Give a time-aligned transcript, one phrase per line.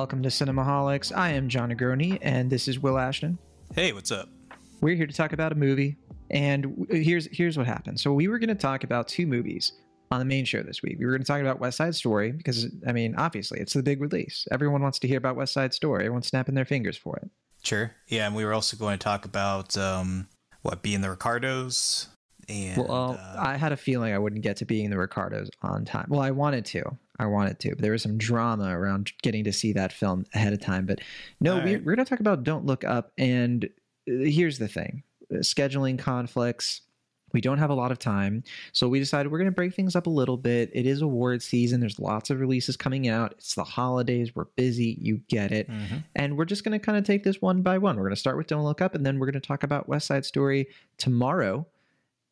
[0.00, 1.14] welcome to Cinemaholics.
[1.14, 3.36] I am Jon Negroni, and this is Will Ashton.
[3.74, 4.30] Hey, what's up?
[4.80, 5.98] We're here to talk about a movie,
[6.30, 8.00] and here's here's what happened.
[8.00, 9.72] So we were going to talk about two movies
[10.10, 10.96] on the main show this week.
[10.98, 13.82] We were going to talk about West Side Story because, I mean, obviously it's the
[13.82, 14.48] big release.
[14.50, 16.04] Everyone wants to hear about West Side Story.
[16.06, 17.30] Everyone's snapping their fingers for it.
[17.62, 17.94] Sure.
[18.08, 20.28] Yeah, and we were also going to talk about um,
[20.62, 22.08] what being the Ricardos.
[22.48, 25.84] And well, uh, I had a feeling I wouldn't get to being the Ricardos on
[25.84, 26.06] time.
[26.08, 26.96] Well, I wanted to.
[27.20, 27.70] I wanted to.
[27.70, 30.86] But there was some drama around getting to see that film ahead of time.
[30.86, 31.00] But
[31.40, 33.12] no, All we, we're going to talk about Don't Look Up.
[33.18, 35.02] And uh, here's the thing
[35.32, 36.80] uh, scheduling conflicts.
[37.32, 38.42] We don't have a lot of time.
[38.72, 40.68] So we decided we're going to break things up a little bit.
[40.74, 41.78] It is award season.
[41.78, 43.32] There's lots of releases coming out.
[43.32, 44.34] It's the holidays.
[44.34, 44.98] We're busy.
[45.00, 45.70] You get it.
[45.70, 46.02] mhm.
[46.16, 47.96] And we're just going to kind of take this one by one.
[47.96, 49.88] We're going to start with Don't Look Up, and then we're going to talk about
[49.88, 50.66] West Side Story
[50.98, 51.66] tomorrow.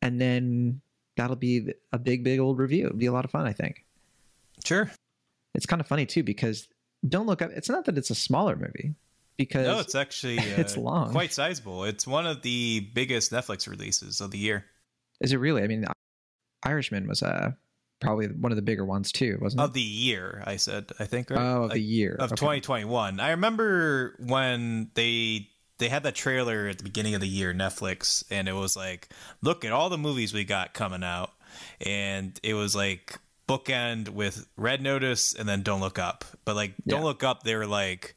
[0.01, 0.81] And then
[1.15, 2.87] that'll be a big, big old review.
[2.87, 3.85] It'll be a lot of fun, I think.
[4.65, 4.91] Sure.
[5.55, 6.67] It's kind of funny, too, because
[7.07, 8.93] Don't Look Up, it's not that it's a smaller movie,
[9.37, 11.11] because No, it's actually uh, it's long.
[11.11, 11.83] quite sizable.
[11.85, 14.65] It's one of the biggest Netflix releases of the year.
[15.21, 15.63] is it really?
[15.63, 15.85] I mean,
[16.63, 17.51] Irishman was uh,
[18.01, 19.63] probably one of the bigger ones, too, wasn't it?
[19.65, 20.91] Of the year, I said.
[20.99, 21.29] I think.
[21.29, 21.39] Right?
[21.39, 22.15] Oh, of Like, the year.
[22.19, 22.35] of Okay.
[22.39, 23.19] 2021.
[23.19, 28.23] I remember when they they had that trailer at the beginning of the year, Netflix,
[28.29, 29.07] and it was like,
[29.41, 31.31] look at all the movies we got coming out,
[31.79, 33.17] and it was like
[33.49, 37.55] bookend with Red Notice and then Don't Look Up, but like Don't Look Up, they
[37.55, 38.15] were like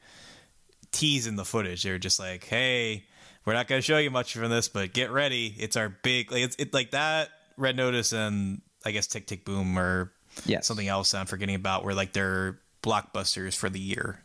[0.92, 1.82] teasing the footage.
[1.82, 3.04] They were just like, hey,
[3.44, 6.30] we're not going to show you much from this, but get ready, it's our big
[6.30, 10.12] like it's it like that Red Notice and I guess Tick Tick Boom or
[10.46, 10.66] Yes.
[10.66, 14.22] something else I'm forgetting about were like their blockbusters for the year.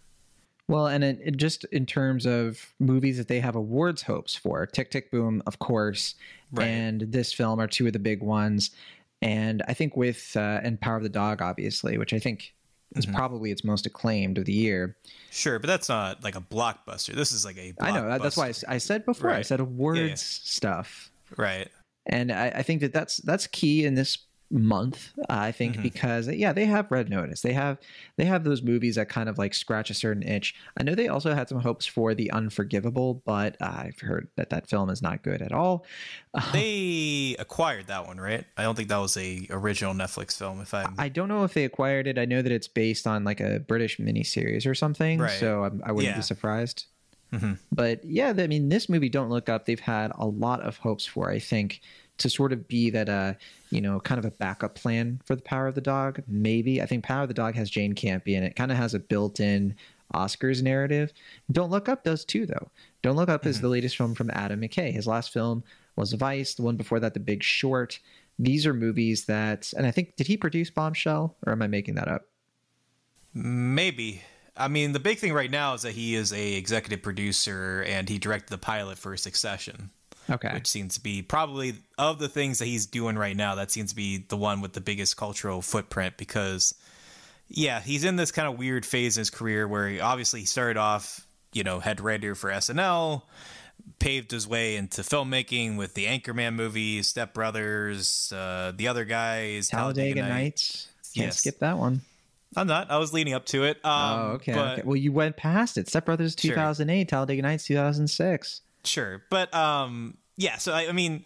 [0.69, 4.65] Well, and it, it just in terms of movies that they have awards hopes for,
[4.65, 6.15] Tick Tick Boom, of course,
[6.51, 6.65] Right.
[6.67, 8.71] and this film are two of the big ones.
[9.21, 12.53] And I think with uh, and Power of the Dog, obviously, which I think
[12.95, 13.15] is Mhm.
[13.15, 14.95] probably its most acclaimed of the year.
[15.31, 17.13] Sure, but that's not like a blockbuster.
[17.15, 17.73] This is like a.
[17.81, 18.75] I know that's why I.
[18.75, 19.29] I said before.
[19.29, 19.45] I Right.
[19.45, 20.15] said awards yeah.
[20.15, 21.67] stuff, Right.
[22.05, 24.17] and I, I think that that's that's key in this
[24.49, 25.13] month.
[25.29, 25.83] I think Mhm.
[25.83, 27.41] because yeah, they have Red Notice.
[27.41, 27.77] They have
[28.15, 30.55] they have those movies that kind of like scratch a certain itch.
[30.77, 34.49] I know they also had some hopes for The Unforgivable, but uh, I've heard that
[34.51, 35.85] that film is not good at all.
[36.53, 38.45] They acquired that one, right?
[38.57, 40.61] I don't think that was a original Netflix film.
[40.61, 42.17] If I'm I don't know if they acquired it.
[42.17, 45.31] I know that it's based on like a British miniseries or something, Right.
[45.39, 46.17] so I'm, I wouldn't Yeah.
[46.19, 46.85] be surprised.
[47.33, 47.57] Mhm.
[47.73, 51.05] But yeah, I mean, this movie, Don't Look Up, they've had a lot of hopes
[51.05, 51.29] for.
[51.29, 51.81] I think
[52.17, 53.33] to sort of be that, uh,
[53.69, 56.21] you know, kind of a backup plan for the Power of the Dog.
[56.27, 58.43] Maybe I think Power of the Dog has Jane Campion.
[58.43, 59.75] It kind of has a built-in
[60.13, 61.11] Oscars narrative.
[61.51, 62.69] Don't Look Up does too, though.
[63.01, 63.61] Don't Look Up is Mhm.
[63.61, 64.91] the latest film from Adam McKay.
[64.93, 65.63] His last film
[65.95, 66.53] was Vice.
[66.55, 67.99] The one before that, The Big Short.
[68.39, 71.95] These are movies that, and I think, did he produce Bombshell, or am I making
[71.95, 72.25] that up?
[73.33, 74.21] maybe.
[74.55, 78.09] I mean, the big thing right now is that he is a executive producer and
[78.09, 79.91] he directed the pilot for Succession,
[80.29, 80.53] Okay.
[80.53, 83.55] which seems to be probably of the things that he's doing right now.
[83.55, 86.73] That seems to be the one with the biggest cultural footprint because,
[87.47, 90.45] yeah, he's in this kind of weird phase in his career where he, obviously he
[90.45, 93.21] started off, you know, head writer for SNL,
[93.99, 99.69] paved his way into filmmaking with the Anchorman movies, Step Brothers, uh, the other guys,
[99.69, 100.87] Talladega Nights.
[101.15, 101.37] Can't Yes.
[101.39, 102.01] skip that one.
[102.55, 102.91] I'm not.
[102.91, 103.77] I was leading up to it.
[103.83, 104.81] Um, oh, okay, But, okay.
[104.85, 105.87] Well, you went past it.
[105.87, 106.51] Step Brothers Sure.
[106.51, 108.61] 2008, Talladega Nights 2006.
[108.83, 110.57] Sure, but um, yeah.
[110.57, 111.25] So I, I mean,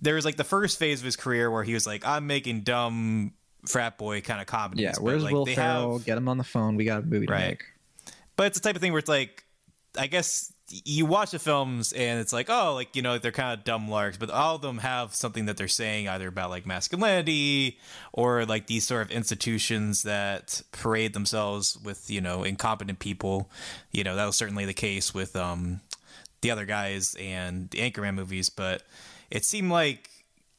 [0.00, 2.62] there was like the first phase of his career where he was like, "I'm making
[2.62, 3.32] dumb
[3.66, 5.98] frat boy kind of comedies." Yeah, but, where's like, Will Ferrell?
[5.98, 6.76] have- Get him on the phone.
[6.76, 7.48] We got a movie to Right.
[7.50, 7.64] make.
[8.36, 9.44] but it's the type of thing where it's like,
[9.98, 10.52] I guess
[10.84, 13.88] you watch the films and it's like, oh, like you know, they're kind of dumb
[13.88, 17.78] larks, but all of them have something that they're saying either about like masculinity
[18.12, 23.50] or like these sort of institutions that parade themselves with you know incompetent people.
[23.92, 25.80] You know, that was certainly the case with um
[26.40, 28.82] the other guys and the Anchorman movies, but
[29.30, 30.08] it seemed like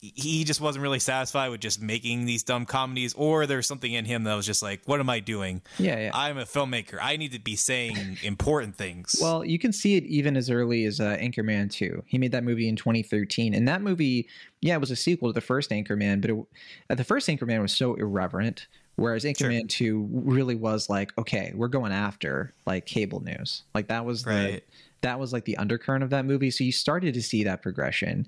[0.01, 4.05] he just wasn't really satisfied with just making these dumb comedies, or there's something in
[4.05, 5.61] him that was just like, what am I doing?
[5.77, 6.11] Yeah, yeah.
[6.13, 6.97] I'm a filmmaker.
[7.01, 9.17] I need to be saying important things.
[9.21, 12.03] Well, you can see it even as early as uh, Anchorman 2.
[12.07, 13.53] He made that movie in 2013.
[13.53, 14.29] And that movie,
[14.61, 16.45] yeah, it was a sequel to the first Anchorman, but it,
[16.89, 18.67] uh, the first Anchorman was so irreverent.
[18.95, 23.63] Whereas Anchorman 2 really was like, okay, we're going after like cable news.
[23.73, 24.63] Like that was the, Right.
[25.01, 26.51] That was like the undercurrent of that movie.
[26.51, 28.27] So you started to see that progression.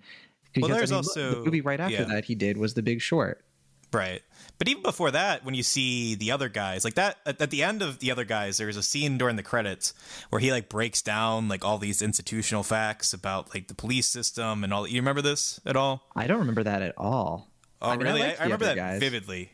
[0.56, 2.04] Well, Because, there's I mean, look, also- the movie right after yeah.
[2.06, 3.44] that he did was The Big Short.
[3.94, 4.22] right.
[4.58, 7.64] But even before that, when you see the other guys, like that at, at the
[7.64, 9.94] end of the other guys, there's a scene during the credits
[10.30, 14.64] where he like breaks down like all these institutional facts about like the police system
[14.64, 14.88] and all.
[14.88, 16.04] You remember this at all?
[16.16, 17.48] I don't remember that at all.
[17.82, 18.22] Oh, I mean, really?
[18.22, 19.00] I, liked I remember that guys.
[19.00, 19.52] vividly.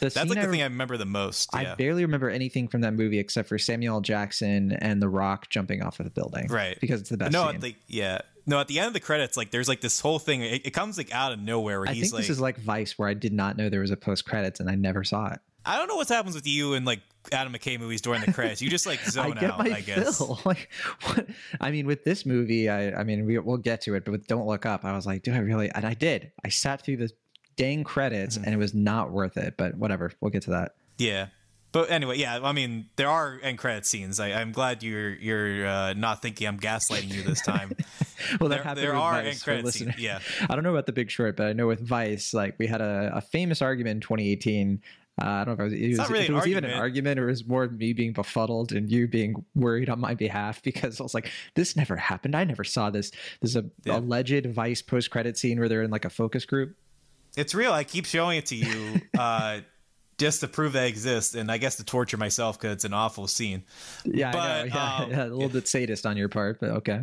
[0.00, 1.50] That's like the I, thing I remember the most.
[1.52, 1.72] Yeah.
[1.72, 5.82] I barely remember anything from that movie except for Samuel Jackson and The Rock jumping
[5.82, 6.48] off of the building.
[6.48, 6.78] Right.
[6.80, 7.32] Because it's the best.
[7.32, 7.52] No.
[7.52, 8.20] The, yeah.
[8.46, 10.42] No, at the end of the credits, like there's like this whole thing.
[10.42, 12.58] It, it comes like out of nowhere where I he's think like, this is like
[12.58, 15.32] Vice, where I did not know there was a post credits and I never saw
[15.32, 15.40] it.
[15.66, 17.00] I don't know what happens with you and like
[17.32, 18.62] Adam McKay movies during the credits.
[18.62, 19.58] You just like zone I get out.
[19.58, 20.18] My I guess.
[20.18, 20.40] Fill.
[20.44, 20.70] Like,
[21.02, 21.26] what?
[21.60, 24.28] I mean, with this movie, I, I mean, we, we'll get to it, but with
[24.28, 25.68] Don't Look Up, I was like, do I really?
[25.70, 26.30] And I did.
[26.44, 27.10] I sat through the
[27.56, 28.44] dang credits, mm-hmm.
[28.44, 29.54] and it was not worth it.
[29.56, 30.74] But whatever, we'll get to that.
[30.98, 31.26] Yeah,
[31.72, 32.40] but anyway, yeah.
[32.42, 34.18] I mean, there are end credit scenes.
[34.20, 37.72] I, am glad you're you're uh, not thinking I'm gaslighting you this time.
[38.40, 38.86] well, that there, happened.
[38.86, 39.98] There are Vice end credit scenes.
[39.98, 42.66] Yeah, I don't know about The Big Short, but I know with Vice, like we
[42.66, 44.82] had a, a famous argument in 2018
[45.20, 46.74] uh, I don't know if it was, it was, really if it was even an
[46.74, 50.62] argument or it was more me being befuddled and you being worried on my behalf
[50.62, 52.36] because I was like, this never happened.
[52.36, 53.10] I never saw this.
[53.40, 53.98] This is a yeah.
[53.98, 56.76] alleged Vice post credit scene where they're in like a focus group.
[57.36, 57.72] It's real.
[57.72, 59.60] I keep showing it to you uh,
[60.18, 62.94] just to prove that it exists, and I guess to torture myself because it's an
[62.94, 63.64] awful scene.
[64.04, 64.74] Yeah, but, I know.
[64.74, 67.02] Yeah, um, yeah, a little bit sadist on your part, but okay.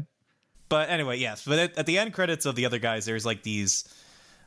[0.69, 1.45] But anyway, yes.
[1.45, 3.85] But at, at the end credits of the other guys, there's like these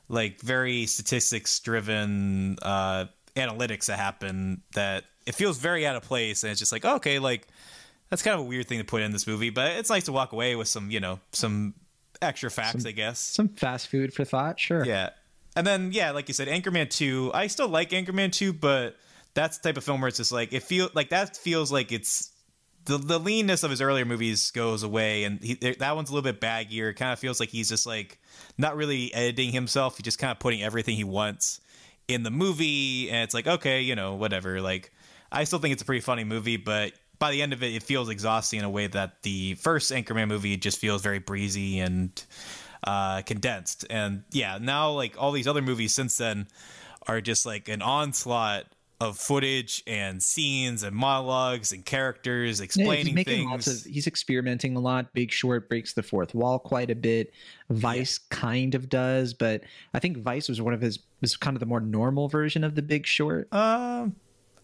[0.08, 6.42] like very statistics driven uh analytics that happen that it feels very out of place
[6.42, 7.46] and it's just like okay like
[8.08, 10.12] that's kind of a weird thing to put in this movie but it's nice to
[10.12, 11.74] walk away with some you know some
[12.22, 15.10] extra facts some, i guess some fast food for thought sure yeah
[15.56, 18.96] and then yeah like you said anchorman 2 i still like anchorman 2 but
[19.34, 21.92] that's the type of film where it's just like it feel like that feels like
[21.92, 22.32] it's
[22.86, 26.32] the, the leanness of his earlier movies goes away and he, that one's a little
[26.32, 26.90] bit baggier.
[26.90, 28.20] It kind of feels like he's just like
[28.56, 29.96] not really editing himself.
[29.96, 31.60] He's just kind of putting everything he wants
[32.06, 34.60] in the movie and it's like okay you know whatever.
[34.60, 34.92] Like
[35.30, 37.82] i still think it's a pretty funny movie but by the end of it it
[37.82, 42.24] feels exhausting in a way that the first anchorman movie just feels very breezy and
[42.84, 46.46] uh, condensed and yeah now like all these other movies since then
[47.08, 48.64] are just like an onslaught
[49.00, 53.50] of footage and scenes and monologues and characters explaining yeah, he's things.
[53.50, 55.12] Lots of, he's experimenting a lot.
[55.12, 57.32] Big Short breaks the fourth wall quite a bit.
[57.68, 58.38] Vice yeah.
[58.38, 59.62] kind of does, but
[59.92, 62.74] I think Vice was one of his was kind of the more normal version of
[62.74, 63.48] the Big Short.
[63.52, 64.06] Um, uh,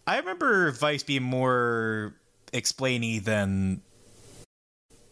[0.06, 2.14] I remember Vice being more
[2.53, 3.82] explainy than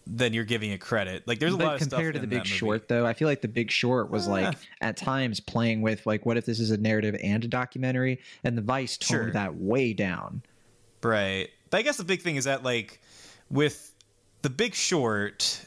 [0.06, 1.26] than you're giving it credit.
[1.26, 3.06] Like there's a but lot of compared to the Big Short, though.
[3.06, 6.46] I feel like the Big Short was like at times playing with like, what if
[6.46, 8.20] this is a narrative and a documentary?
[8.44, 9.32] And the Vice toned sure.
[9.32, 10.42] that way down.
[11.02, 13.00] Right, but I guess the big thing is that like
[13.50, 13.94] with
[14.42, 15.66] the Big Short,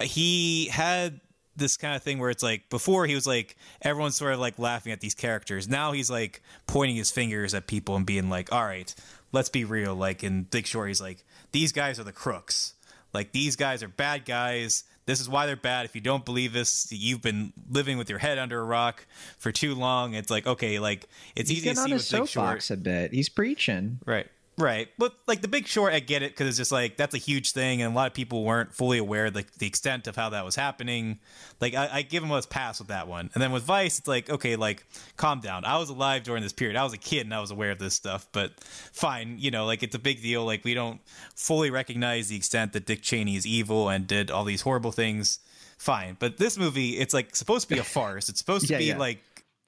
[0.00, 1.20] he had
[1.56, 4.58] this kind of thing where it's like before he was like everyone's sort of like
[4.58, 5.68] laughing at these characters.
[5.68, 8.94] Now he's like pointing his fingers at people and being like, "All right,
[9.32, 12.74] let's be real." Like in Big Short, he's like, "These guys are the crooks."
[13.12, 14.84] Like these guys are bad guys.
[15.06, 15.86] This is why they're bad.
[15.86, 19.06] If you don't believe this, you've been living with your head under a rock
[19.38, 20.14] for too long.
[20.14, 23.12] It's like okay, like it's He's easy to see on Big Short a bit.
[23.12, 24.26] He's preaching, right?
[24.58, 24.88] Right.
[24.98, 27.52] But like the big short, I get it because it's just like that's a huge
[27.52, 30.44] thing, and a lot of people weren't fully aware like the extent of how that
[30.44, 31.20] was happening.
[31.60, 33.30] Like I, I give him a pass with that one.
[33.34, 34.84] And then with Vice, it's like, okay, like
[35.16, 35.64] calm down.
[35.64, 36.76] I was alive during this period.
[36.76, 39.64] I was a kid and I was aware of this stuff, but fine, you know,
[39.64, 40.44] like it's a big deal.
[40.44, 41.00] Like we don't
[41.36, 45.38] fully recognize the extent that Dick Cheney is evil and did all these horrible things.
[45.78, 46.16] Fine.
[46.18, 48.28] But this movie, it's like supposed to be a farce.
[48.28, 48.98] It's supposed to yeah, be yeah.
[48.98, 49.20] like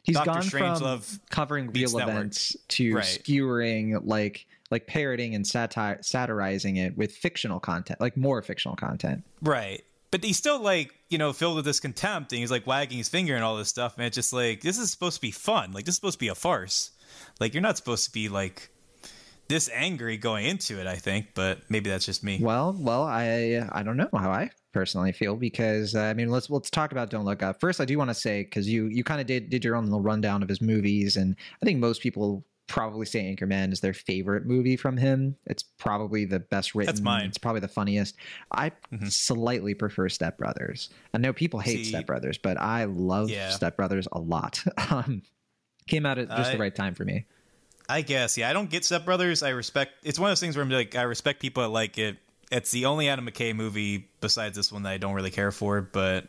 [0.03, 0.27] He's Dr.
[0.27, 3.05] gone Strangelove from covering real events to right.
[3.05, 9.25] skewering like like parroting and satire satirizing it with fictional content, like more fictional content.
[9.43, 9.83] Right.
[10.11, 13.09] But he's still like, you know, filled with this contempt and he's like wagging his
[13.09, 14.09] finger and all this stuff, man.
[14.09, 15.73] It's just like this is supposed to be fun.
[15.73, 16.91] Like this is supposed to be a farce.
[17.39, 18.71] Like you're not supposed to be like
[19.51, 22.39] this angry going into it, I think, but maybe that's just me.
[22.41, 26.49] Well, well, I I don't know how I personally feel because uh, I mean let's
[26.49, 27.61] let's talk about Don't Look Up.
[27.61, 29.85] First, I do want to say because you you kind of did did your own
[29.85, 33.93] little rundown of his movies, and I think most people probably say Anchorman is their
[33.93, 35.37] favorite movie from him.
[35.45, 36.87] It's probably the best written.
[36.87, 37.27] That's mine.
[37.27, 38.15] It's probably the funniest.
[38.53, 39.09] I mm-hmm.
[39.09, 40.89] slightly prefer Step Brothers.
[41.13, 43.51] I know people hate See, Step Brothers, but I love yeah.
[43.51, 44.63] Step Brothers a lot.
[44.91, 45.23] um,
[45.89, 47.27] came out at just I, the right time for me.
[47.89, 48.39] I guess.
[48.39, 49.43] Yeah, I don't get Step Brothers.
[49.43, 49.93] I respect.
[50.05, 52.19] It's one of those things where I'm like, I respect people that like it.
[52.53, 55.83] It's the only Adam McKay movie besides this one that I don't really care for,
[55.83, 56.29] but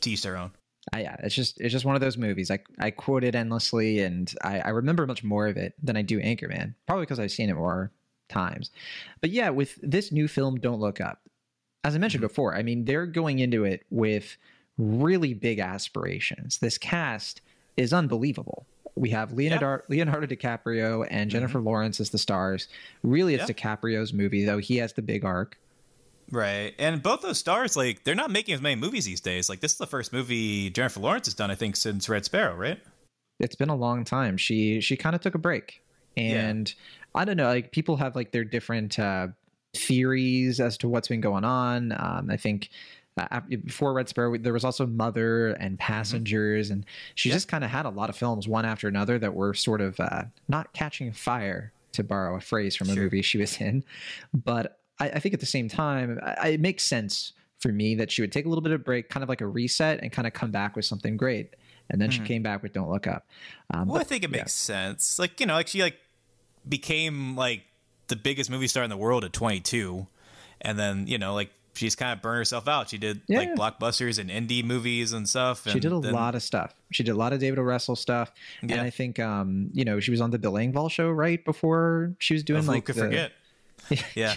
[0.00, 0.50] to each their own.
[0.92, 2.50] I, yeah, it's just it's just one of those movies.
[2.50, 6.02] I I quote it endlessly, and I, I remember much more of it than I
[6.02, 7.90] do Anchorman, probably because I've seen it more
[8.28, 8.70] times.
[9.20, 11.20] But yeah, with this new film, Don't Look Up,
[11.84, 12.28] as I mentioned mm-hmm.
[12.28, 14.36] before, I mean they're going into it with
[14.76, 16.58] really big aspirations.
[16.58, 17.40] This cast
[17.76, 18.66] is unbelievable.
[18.94, 19.82] We have Leonardo.
[19.88, 21.68] Leonardo DiCaprio and Jennifer mm-hmm.
[21.68, 22.68] Lawrence as the stars.
[23.02, 23.44] Really, it's.
[23.44, 25.58] DiCaprio's movie, though he has the big arc.
[26.30, 26.74] Right.
[26.78, 29.48] And both those stars, like, they're not making as many movies these days.
[29.48, 32.54] Like, this is the first movie Jennifer Lawrence has done, I think, since Red Sparrow,
[32.54, 32.80] right?
[33.40, 34.36] It's been a long time.
[34.36, 35.80] She she kind of took a break,
[36.16, 37.20] and yeah.
[37.20, 37.46] I don't know.
[37.46, 39.28] Like people have like their different uh,
[39.76, 41.92] theories as to what's been going on.
[41.92, 42.68] Um, I think
[43.16, 45.86] uh, before Red Sparrow, there was also Mother and mm-hmm.
[45.86, 46.72] Passengers, mm-hmm.
[46.74, 47.36] and she yeah.
[47.36, 50.00] just kind of had a lot of films one after another that were sort of
[50.00, 53.04] uh, not catching fire, to borrow a phrase from a sure.
[53.04, 53.84] movie she was in.
[54.34, 58.10] But I, I think at the same time, I, it makes sense for me that
[58.10, 60.26] she would take a little bit of break, kind of like a reset, and kind
[60.26, 61.54] of come back with something great.
[61.90, 62.22] And then mm-hmm.
[62.22, 63.26] she came back with "Don't Look Up."
[63.72, 64.74] Um, well, but, I think it makes yeah.
[64.74, 65.18] sense.
[65.18, 65.96] Like you know, like she like
[66.68, 67.62] became like
[68.08, 70.06] the biggest movie star in the world at 22,
[70.60, 72.90] and then you know like she's kind of burned herself out.
[72.90, 73.38] She did yeah.
[73.38, 75.64] like blockbusters and indie movies and stuff.
[75.64, 76.74] And she did a then, lot of stuff.
[76.90, 77.62] She did a lot of David O.
[77.62, 78.74] Russell stuff, yeah.
[78.74, 82.12] and I think um you know she was on the Bill Engvall show right before
[82.18, 83.32] she was doing oh, like could the, forget.
[84.14, 84.34] yeah.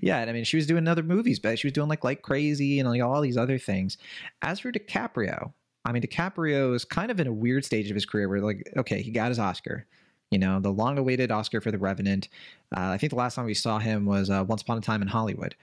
[0.00, 0.18] yeah.
[0.18, 2.78] And I mean, she was doing other movies, but she was doing like like crazy
[2.78, 3.98] and like all these other things.
[4.42, 5.52] As for DiCaprio,
[5.84, 8.70] I mean, DiCaprio is kind of in a weird stage of his career where like,
[8.76, 9.86] okay, he got his Oscar,
[10.30, 12.28] you know, the long awaited Oscar for The Revenant.
[12.76, 15.02] Uh, I think the last time we saw him was uh, Once Upon a Time
[15.02, 15.56] in Hollywood.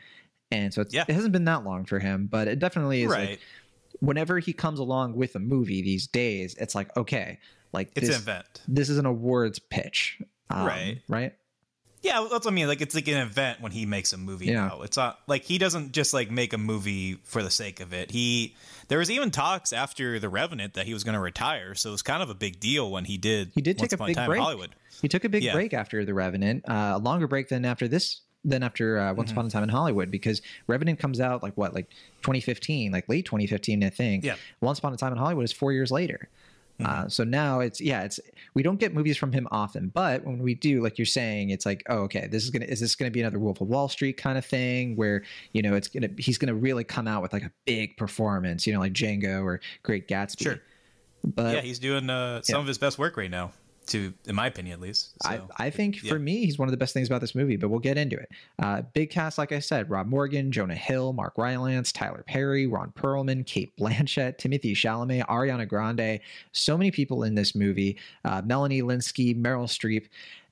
[0.52, 1.06] And so yeah.
[1.08, 3.30] it hasn't been that long for him, but it definitely is right.
[3.32, 3.40] like
[4.00, 7.40] whenever he comes along with a movie these days, it's like, okay,
[7.72, 8.62] like it's this, an event.
[8.68, 10.22] This is an awards pitch.
[10.50, 11.02] Um, right.
[11.08, 11.34] Right.
[12.02, 12.68] Yeah, that's what I mean.
[12.68, 14.68] Like it's like an event when he makes a movie yeah.
[14.68, 14.82] now.
[14.84, 18.12] It's not like he doesn't just like make a movie for the sake of it.
[18.12, 18.56] He
[18.88, 21.92] there was even talks after The Revenant that he was going to retire, so it
[21.92, 23.52] was kind of a big deal when he did.
[23.54, 24.40] He did take a big break.
[24.40, 24.76] Hollywood.
[25.02, 25.54] He took a big yeah.
[25.54, 28.22] break after The Revenant, uh, a longer break than after this.
[28.46, 29.38] Than after uh, Once mm-hmm.
[29.38, 31.90] Upon a Time in Hollywood, because Revenant comes out like what, like
[32.22, 34.24] 2015, like late 2015, I think.
[34.24, 34.36] Yeah.
[34.62, 36.30] Once Upon a Time in Hollywood is four years later.
[36.80, 37.06] Mm-hmm.
[37.06, 38.20] Uh, so now it's yeah, it's
[38.54, 41.66] we don't get movies from him often, but when we do, like you're saying, it's
[41.66, 44.18] like oh okay, this is gonna is this gonna be another Wolf of Wall Street
[44.18, 47.44] kind of thing where you know it's gonna he's gonna really come out with like
[47.44, 50.42] a big performance, you know, like Django or Great Gatsby.
[50.44, 50.62] Sure.
[51.24, 52.62] But yeah, he's doing uh, some yeah.
[52.62, 53.52] of his best work right now
[53.90, 55.12] to in my opinion at least.
[55.24, 56.12] So, I, I think yeah.
[56.12, 58.18] for me, he's one of the best things about this movie, but we'll get into
[58.18, 58.30] it.
[58.58, 62.92] Uh, big cast, like I said, Rob Morgan, Jonah Hill, Mark Rylance, Tyler Perry, Ron
[62.92, 66.20] Perlman, Cate Blanchett, Timothy Chalamet, Ariana Grande.
[66.52, 67.98] So many people in this movie.
[68.26, 70.08] Uh, Melanie Lynskey, Meryl Streep.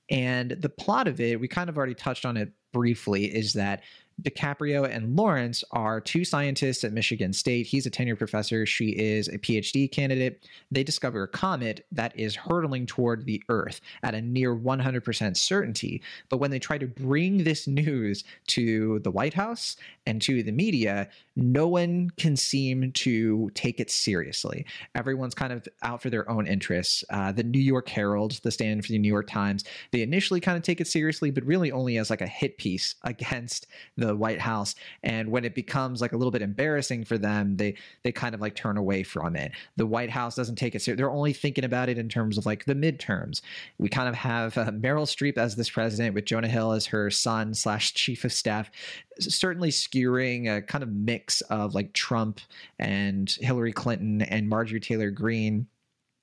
[0.09, 3.81] And the plot of it, we kind of already touched on it briefly, is that
[4.21, 7.67] DiCaprio and Lawrence are two scientists at Michigan State.
[7.67, 8.65] He's a tenured professor.
[8.65, 10.43] She is a PhD candidate.
[10.71, 16.01] They discover a comet that is hurtling toward the Earth at a near 100% certainty.
[16.29, 20.51] But when they try to bring this news to the White House and to the
[20.51, 24.65] media, no one can seem to take it seriously.
[24.95, 27.03] Everyone's kind of out for their own interests.
[27.11, 30.57] Uh, the New York Herald, the stand for the New York Times, they initially kind
[30.57, 33.67] of take it seriously, but really only as like a hit piece against
[33.97, 34.73] the White House.
[35.03, 38.41] And when it becomes like a little bit embarrassing for them, they they kind of
[38.41, 39.51] like turn away from it.
[39.75, 40.97] The White House doesn't take it seriously.
[41.03, 43.41] They're only thinking about it in terms of like the midterms.
[43.77, 47.11] We kind of have uh, Meryl Streep as this president with Jonah Hill as her
[47.11, 48.71] son slash chief of staff,
[49.19, 52.39] certainly skewering a kind of mix of like Trump
[52.79, 55.67] and Hillary Clinton and Marjorie Taylor Greene.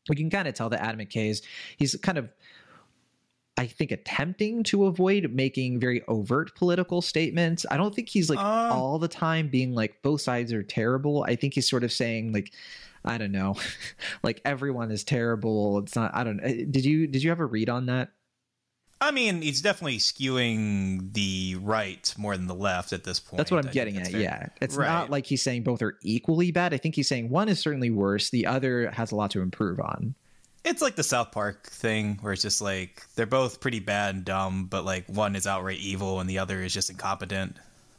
[0.09, 1.43] We can kind of tell that Adam McKay is
[1.77, 2.29] he's kind of
[3.57, 7.65] I think attempting to avoid making very overt political statements.
[7.71, 11.25] I don't think he's like um, all the time being like both sides are terrible.
[11.29, 12.53] I think he's sort of saying like
[13.05, 13.57] I don't know,
[14.23, 15.79] like everyone is terrible.
[15.79, 16.49] It's not I don't know.
[16.49, 18.11] Did you did you have a read on that?
[19.01, 23.39] I mean, he's definitely skewing the right more than the left at this point.
[23.39, 24.09] That's what I'm I getting at.
[24.09, 24.21] Fair.
[24.21, 24.47] Yeah.
[24.61, 24.87] It's right.
[24.87, 26.73] not like he's saying both are equally bad.
[26.73, 29.81] I think he's saying one is certainly worse, the other has a lot to improve
[29.81, 30.15] on.
[30.65, 34.25] It's like the South Park thing where it's just like they're both pretty bad and
[34.25, 37.57] dumb, but like one is outright evil and the other is just incompetent.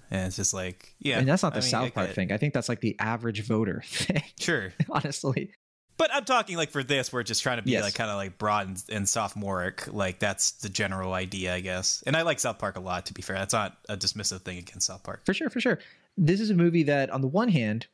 [0.09, 1.19] And it's just like, yeah.
[1.19, 2.31] And that's not the I mean, South Park thing.
[2.31, 4.23] I think that's like the average voter thing.
[4.39, 4.73] Sure.
[4.89, 5.51] Honestly.
[5.97, 7.83] But I'm talking like for this, we're just trying to be yes.
[7.83, 9.91] like kind of like broad and, and sophomoric.
[9.93, 12.03] Like that's the general idea, I guess.
[12.05, 13.05] And I like South Park a lot.
[13.07, 15.25] To be fair, that's not a dismissive thing against South Park.
[15.25, 15.79] For sure, for sure.
[16.17, 17.87] This is a movie that, on the one hand,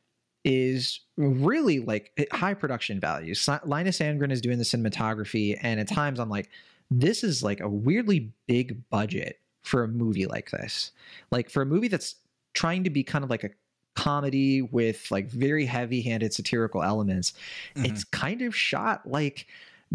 [0.44, 3.48] is really like high production values.
[3.64, 6.48] Linus Sandgren is doing the cinematography, and at times I'm like,
[6.90, 10.90] this is like a weirdly big budget for a movie like this.
[11.30, 12.16] Like for a movie that's
[12.54, 13.50] trying to be kind of like a
[13.94, 17.32] comedy with like very heavy-handed satirical elements.
[17.74, 17.86] Mm-hmm.
[17.86, 19.46] It's kind of shot like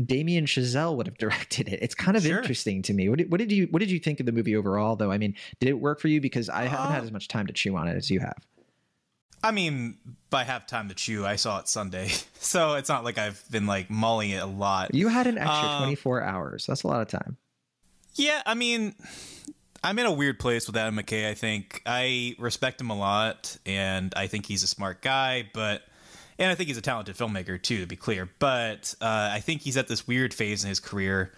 [0.03, 1.79] Damien Chazelle would have directed it.
[1.81, 2.37] It's kind of sure.
[2.37, 3.09] interesting to me.
[3.09, 5.11] What did, what did, you what did you think of the movie overall though?
[5.11, 7.47] I mean, did it work for you because I haven't had uh, as much time
[7.47, 8.37] to chew on it as you have.
[9.43, 9.97] I mean,
[10.29, 12.11] by have time to chew, I saw it Sunday.
[12.39, 14.93] So it's not like I've been like mulling it a lot.
[14.93, 16.65] You had an extra uh, 24 hours.
[16.65, 17.35] That's a lot of time.
[18.13, 18.95] Yeah, I mean,
[19.87, 21.29] I'm in a weird place with Adam McKay.
[21.29, 25.49] I think I respect him a lot, and I think he's a smart guy.
[25.53, 25.81] But
[26.37, 28.29] and I think he's a talented filmmaker too, to be clear.
[28.37, 31.31] But uh, I think he's at this weird phase in his career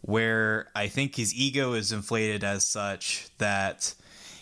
[0.00, 3.94] where I think his ego is inflated as such that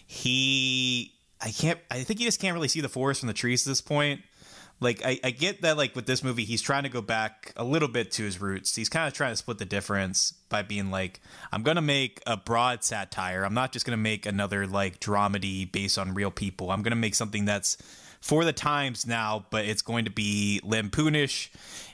[0.06, 3.66] he, I can't, I think he just can't really see the forest from the trees
[3.66, 4.23] at this point.
[4.83, 7.65] Like I, I get that like with this movie he's trying to go back a
[7.65, 8.75] little bit to his roots.
[8.75, 11.21] He's kind of trying to split the difference by being like
[11.53, 13.45] I'm going to make a broad satire.
[13.45, 16.71] I'm not just going to make another like dramedy based on real people.
[16.71, 17.77] I'm going to make something that's
[18.21, 21.49] for the times now, but it's going to be lampoonish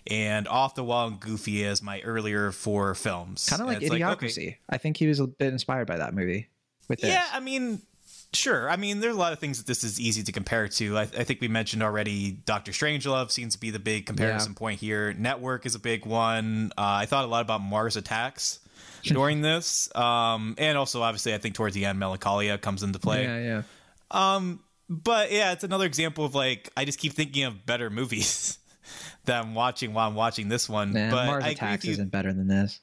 [0.06, 3.48] and off the wall and goofy as my earlier four films.
[3.48, 4.38] Kind of like Idiocracy.
[4.38, 6.48] okay, I think he was a bit inspired by that movie.
[6.88, 7.10] With this.
[7.10, 7.82] yeah, I mean,
[8.32, 8.68] sure.
[8.70, 10.98] I mean, there's a lot of things that this is easy to compare to.
[10.98, 12.32] I, I think we mentioned already.
[12.32, 14.58] Doctor Strangelove seems to be the big comparison Yeah.
[14.58, 15.12] point here.
[15.14, 16.72] Network is a big one.
[16.76, 18.60] Uh, I thought a lot about Mars Attacks
[19.04, 23.24] during this, um, and also obviously I think towards the end Melancholia comes into play.
[23.24, 23.62] yeah, yeah.
[24.10, 28.58] Um, but yeah, it's another example of like I just keep thinking of better movies
[29.24, 30.92] that I'm watching while I'm watching this one.
[30.92, 32.80] Man, but Mars I Attacks isn't better than this.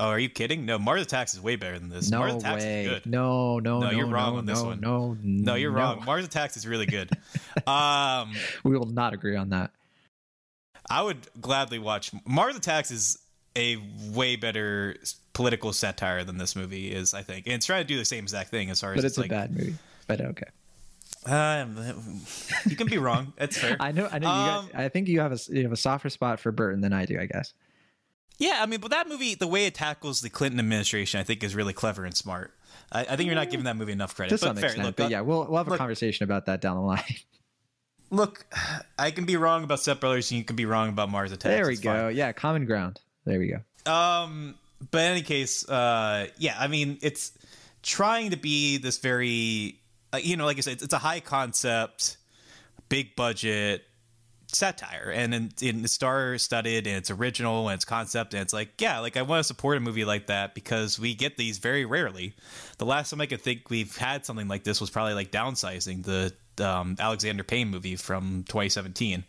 [0.00, 0.64] Oh, are you kidding?
[0.64, 2.08] No, Mars Attacks is way better than this.
[2.08, 2.84] No Mars Attacks way.
[2.84, 3.06] is good.
[3.06, 3.96] No, no, No, no.
[3.96, 4.80] you're wrong no, on this no, one.
[4.80, 6.04] No, No, you're wrong.
[6.04, 7.10] Mars Attacks is really good.
[7.66, 9.72] um, We will not agree on that.
[10.88, 13.18] I would gladly watch Mars Attacks is
[13.56, 13.76] a
[14.12, 14.96] way better
[15.32, 17.46] political satire than this movie is, I think.
[17.46, 19.26] And it's trying to do the same exact thing as far as But it's, like
[19.26, 19.74] a bad movie.
[20.06, 20.46] But okay.
[21.26, 21.76] Um,
[22.66, 23.32] you can be wrong.
[23.36, 23.76] That's fair.
[23.80, 24.08] I know.
[24.10, 24.28] I know.
[24.28, 26.80] Um, you guys, I think you have a you have a softer spot for Burton
[26.80, 27.18] than I do.
[27.18, 27.52] I guess.
[28.38, 31.42] Yeah, I mean, but that movie, the way it tackles the Clinton administration, I think
[31.42, 32.52] is really clever and smart.
[32.92, 34.30] I, I think you're not giving that movie enough credit.
[34.38, 34.66] To but some fair.
[34.66, 37.02] extent, Look, but yeah, we'll we'll have a look- conversation about that down the line.
[38.10, 38.46] look,
[38.98, 41.42] I can be wrong about Step Brothers, and you can be wrong about Mars Attacks.
[41.54, 41.92] there we It's go.
[41.92, 42.16] fine.
[42.16, 43.00] Yeah, common ground.
[43.24, 43.92] There we go.
[43.92, 44.54] Um,
[44.90, 47.32] but in any case, uh, yeah, I mean, it's
[47.82, 49.80] trying to be this very,
[50.12, 52.16] uh, you know, like I said, it's, it's a high concept,
[52.88, 53.84] big budget
[54.52, 58.52] satire, and in, in it's star studded and it's original and it's concept, and it's
[58.52, 61.58] like, yeah, like I want to support a movie like that because we get these
[61.58, 62.34] very rarely.
[62.78, 66.04] The last time I could think we've had something like this was probably like downsizing
[66.04, 66.32] the
[66.64, 69.24] um, Alexander Payne movie from 2017.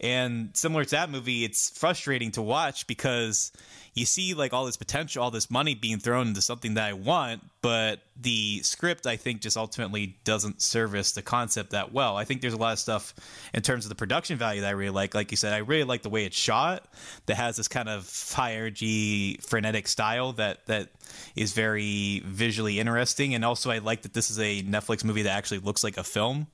[0.00, 3.52] And similar to that movie, it's frustrating to watch because
[3.96, 6.92] you see like all this potential, all this money being thrown into something that I
[6.92, 12.16] want, but the script I think just ultimately doesn't service the concept that well.
[12.16, 13.14] I think there's a lot of stuff
[13.54, 15.14] in terms of the production value that I really like.
[15.14, 16.86] Like you said, I really like the way it's shot
[17.24, 20.90] that has this kind of high energy frenetic style that that
[21.34, 25.36] is very visually interesting and also I like that this is a Netflix movie that
[25.36, 26.46] actually looks like a film.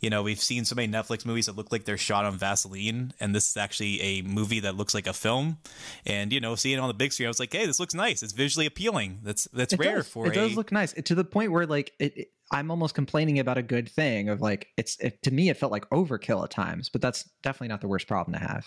[0.00, 3.12] You know, we've seen so many Netflix movies that look like they're shot on Vaseline,
[3.20, 5.58] and this is actually a movie that looks like a film.
[6.04, 7.94] And you know, seeing it on the big screen, I was like, "Hey, this looks
[7.94, 8.20] nice.
[8.24, 9.20] It's visually appealing.
[9.22, 10.08] That's that's It rare does.
[10.08, 12.94] for it a." does look nice to the point where like it, it- I'm almost
[12.96, 16.42] complaining about a good thing of like it's it, to me it felt like overkill
[16.42, 18.66] at times, but that's definitely not the worst problem to have.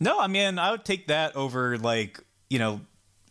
[0.00, 2.80] no, I mean, I would take that over like you know,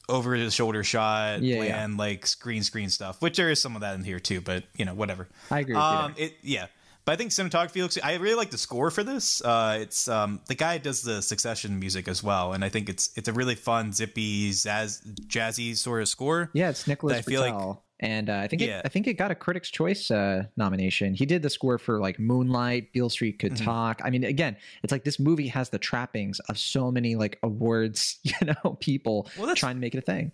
[0.09, 1.87] over the shoulder shot, Yeah, yeah.
[1.95, 4.41] like screen screen stuff, which there is some of that in here too.
[4.41, 5.27] But you know, whatever.
[5.51, 6.25] I agree with Um, you.
[6.25, 6.65] it yeah,
[7.05, 7.97] but I think cinematography looks.
[8.03, 9.41] I really like the score for this.
[9.41, 13.11] Uh, it's um the guy does the Succession music as well, and I think it's
[13.15, 16.49] it's a really fun, zippy, zazz, jazzy sort of score.
[16.53, 17.79] Yeah, it's Nicholas I feel like- Britell.
[17.99, 18.79] And uh, I think Yeah.
[18.79, 21.13] it, I think it got a Critics' Choice uh, nomination.
[21.13, 23.65] He did the score for like Moonlight, Beale Street Could Mhm.
[23.65, 24.01] Talk.
[24.03, 28.19] I mean, again, it's like this movie has the trappings of so many like awards,
[28.23, 28.33] you
[28.63, 30.31] know, people Well, trying to make it a thing.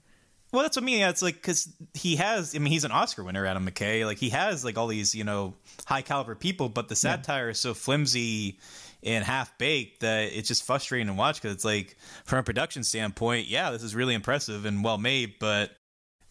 [0.52, 1.00] Well, that's what I mean.
[1.00, 2.56] Yeah, it's like because he has.
[2.56, 4.06] I mean, he's an Oscar winner, Adam McKay.
[4.06, 5.54] Like he has like all these you know
[5.86, 8.60] high caliber people, but the satire is so flimsy
[9.04, 12.84] and half baked that it's just frustrating to watch because it's like from a production
[12.86, 15.72] standpoint, yeah, this is really impressive and well made, but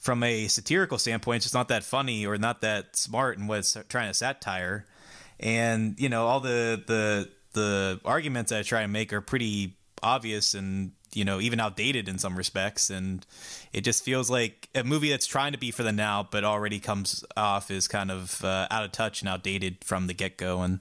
[0.04, 3.60] from a satirical standpoint, it's just not that funny or not that smart in what
[3.60, 4.84] it's trying to satire.
[5.40, 9.78] And you know, all the the the arguments that I try to make are pretty
[10.02, 12.90] obvious and you know even outdated in some respects.
[12.90, 13.24] And
[13.72, 16.80] it just feels like a movie that's trying to be for the now but already
[16.80, 20.60] comes off as kind of uh, out of touch and outdated from the get-go.
[20.60, 20.80] And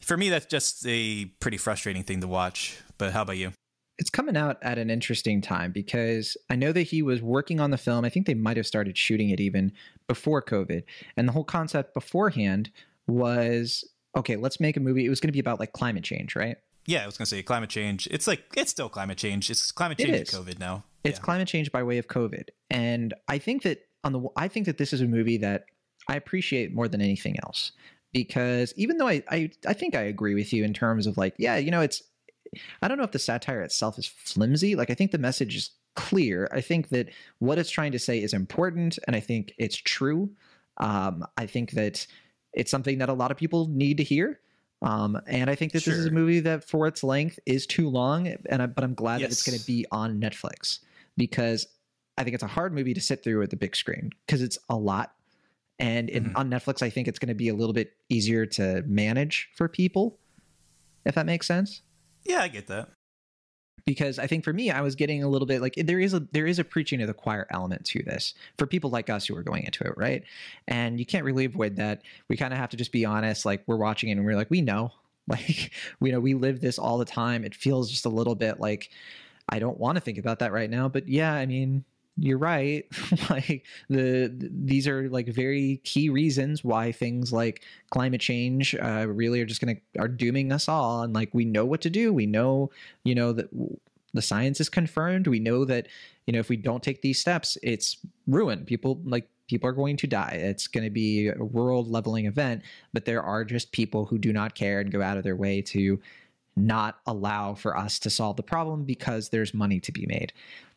[0.00, 2.80] for me that's just a pretty frustrating thing to watch.
[2.98, 3.52] But how about you
[4.00, 7.70] It's coming out at an interesting time because I know that he was working on
[7.70, 8.04] the film.
[8.04, 9.72] I think they might have started shooting it even
[10.08, 10.82] before COVID.
[11.16, 12.70] And the whole concept beforehand
[13.06, 13.84] was
[14.16, 15.06] okay, let's make a movie.
[15.06, 16.56] It was going to be about like climate change, right?
[16.86, 19.98] yeah i was gonna say climate change it's like it's still climate change it's climate
[19.98, 21.22] change covid now It's Yeah.
[21.24, 22.46] climate change by way of COVID.
[22.70, 25.66] And I think that on the I think that this is a movie that
[26.08, 27.72] I appreciate more than anything else.
[28.14, 31.34] Because even though I, I I think I agree with you in terms of like,
[31.38, 32.02] yeah, you know, it's
[32.82, 34.74] I don't know if the satire itself is flimsy.
[34.74, 36.48] Like I think the message is clear.
[36.52, 37.08] I think that
[37.38, 40.30] what it's trying to say is important and I think it's true.
[40.78, 42.06] Um, I think that
[42.52, 44.40] it's something that a lot of people need to hear.
[44.82, 47.88] Um, and I think that this is a movie that, for its length, is too
[47.88, 48.28] long.
[48.48, 50.78] And I, but I'm glad that it's going to be on Netflix
[51.18, 51.66] because
[52.16, 54.58] I think it's a hard movie to sit through at the big screen because it's
[54.70, 55.14] a lot.
[55.78, 56.32] And in, Mhm.
[56.36, 59.68] on Netflix, I think it's going to be a little bit easier to manage for
[59.68, 60.18] people,
[61.04, 61.82] if that makes sense
[62.24, 62.90] Yeah, I get that.
[63.86, 66.20] because I think for me, I was getting a little bit like there is a
[66.32, 69.36] there is a preaching to the choir element to this for people like us who
[69.36, 70.22] are going into it, right?
[70.68, 72.02] And you can't really avoid that.
[72.28, 73.44] We kind of have to just be honest.
[73.46, 74.92] Like we're watching it and we're like, we know,
[75.28, 77.44] like we know we live this all the time.
[77.44, 78.90] It feels just a little bit like
[79.48, 81.84] I don't want to think about that right now, but yeah, I mean.
[82.22, 82.86] You're right.
[83.30, 89.40] like the these are like very key reasons why things like climate change uh, really
[89.40, 91.02] are just gonna are dooming us all.
[91.02, 92.12] And like we know what to do.
[92.12, 92.70] We know
[93.04, 93.48] you know that
[94.12, 95.86] the science is confirmed we know that
[96.26, 99.96] you know if we don't take these steps it's ruin people like people are going
[99.96, 104.04] to die it's going to be a world leveling event but there are just people
[104.04, 106.00] who do not care and go out of their way to
[106.56, 110.32] not allow for us to solve the problem because there's money to be made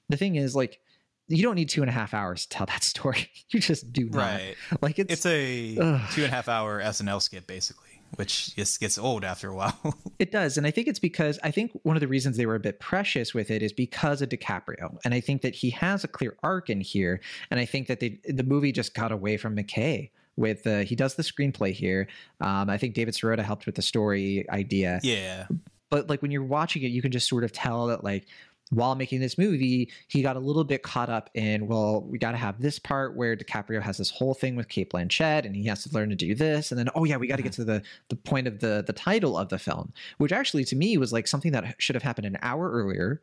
[0.09, 0.79] the thing is like
[1.27, 4.05] you don't need two and a half hours to tell that story you just do
[4.09, 4.55] not Right.
[4.81, 6.01] like it's, It's a Ugh.
[6.11, 9.95] two and a half hour SNL skit, basically, which just gets old after a while.
[10.19, 10.57] It does.
[10.57, 12.79] And I think it's because I think one of the reasons they were a bit
[12.79, 14.97] precious with it is because of DiCaprio.
[15.03, 17.19] And I think that he has a clear arc in here.
[17.51, 20.95] And I think that they, the movie just got away from McKay with uh, he
[20.95, 22.07] does the screenplay here.
[22.39, 24.99] Um, I think David Sirota helped with the story idea.
[25.03, 25.47] yeah.
[25.89, 28.25] But like when you're watching it, you can just sort of tell that like
[28.69, 32.31] while making this movie, he got a little bit caught up in, well, we got
[32.31, 35.65] to have this part where DiCaprio has this whole thing with Cate Blanchett and he
[35.65, 36.71] has to learn to do this.
[36.71, 37.61] And then, oh yeah, we got to get mm-hmm.
[37.61, 40.97] to the, the point of the, the title of the film, which actually to me
[40.97, 43.21] was like something that should have happened an hour earlier.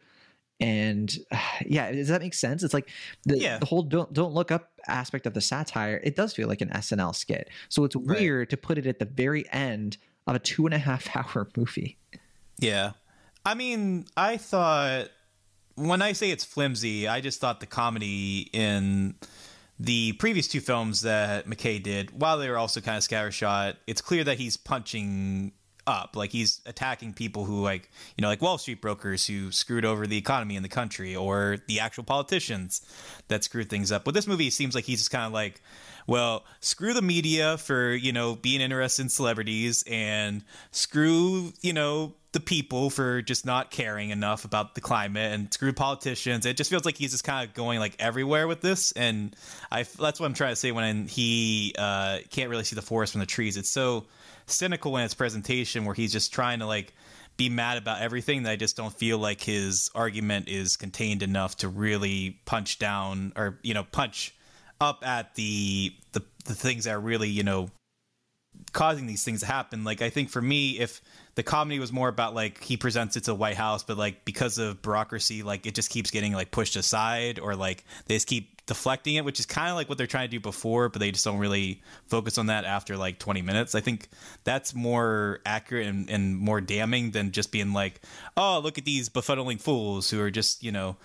[0.61, 1.13] And
[1.67, 2.63] yeah, does that make sense?
[2.63, 2.89] It's like
[3.25, 3.59] the, Yeah.
[3.59, 6.01] the whole don't don't look up aspect of the satire.
[6.05, 7.49] It does feel like an SNL skit.
[7.69, 8.21] So it's Right.
[8.21, 11.49] weird to put it at the very end of a two and a half hour
[11.57, 11.97] movie.
[12.59, 12.93] Yeah.
[13.45, 15.09] I mean, I thought
[15.81, 19.15] when I say it's flimsy, I just thought the comedy in
[19.79, 24.03] the previous two films that McKay did, while they were also kind of scattershot, it's
[24.03, 25.53] clear that he's punching
[25.87, 26.17] up.
[26.17, 30.07] Like he's attacking people who like, you know, like Wall Street brokers who screwed over
[30.07, 32.83] the economy in the country or the actual politicians
[33.29, 34.05] that screwed things up.
[34.05, 35.63] But this movie, seems like he's just kind of like,
[36.07, 42.15] well, screw the media for, you know, being interested in celebrities and screw, you know,
[42.33, 46.47] the people for just not caring enough about the climate and screw politicians.
[46.47, 48.93] It just feels like he's just kind of going like everywhere with this.
[48.93, 49.35] And
[49.71, 53.13] I, that's what I'm trying to say when he uh, can't really see the forest
[53.13, 53.57] from the trees.
[53.57, 54.07] It's so
[54.47, 56.95] cynical in its presentation where he's just trying to like
[57.37, 61.57] be mad about everything that I just don't feel like his argument is contained enough
[61.59, 64.35] to really punch down or, you know, punch
[64.81, 67.71] up at the the, the things that are really, you know,
[68.73, 69.85] causing these things to happen.
[69.85, 71.01] Like I think for me, if
[71.35, 74.25] the comedy was more about like he presents it to the White House, but like
[74.25, 78.27] because of bureaucracy, like it just keeps getting like pushed aside or like they just
[78.27, 81.01] keep deflecting it, which is kind of like what they're trying to do before, but
[81.01, 83.75] they just don't really focus on that after like 20 minutes.
[83.75, 84.09] I think
[84.45, 88.01] that's more accurate and, and more damning than just being like,
[88.37, 90.97] oh, look at these befuddling fools who are just, you know,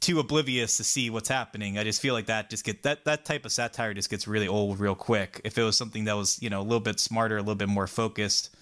[0.00, 1.78] too oblivious to see what's happening.
[1.78, 4.48] I just feel like that just get that that type of satire just gets really
[4.48, 5.40] old real quick.
[5.44, 7.68] If it was something that was, you know, a little bit smarter, a little bit
[7.68, 8.54] more focused,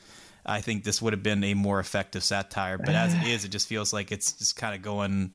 [0.45, 2.79] I think this would have been a more effective satire.
[2.79, 5.33] But as it is, it just feels like it's just kind of going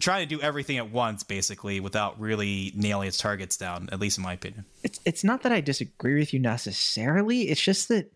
[0.00, 4.18] trying to do everything at once basically without really nailing its targets down, at least
[4.18, 4.64] in my opinion.
[4.82, 7.42] it's it's not that I disagree with you necessarily.
[7.42, 8.10] It's just that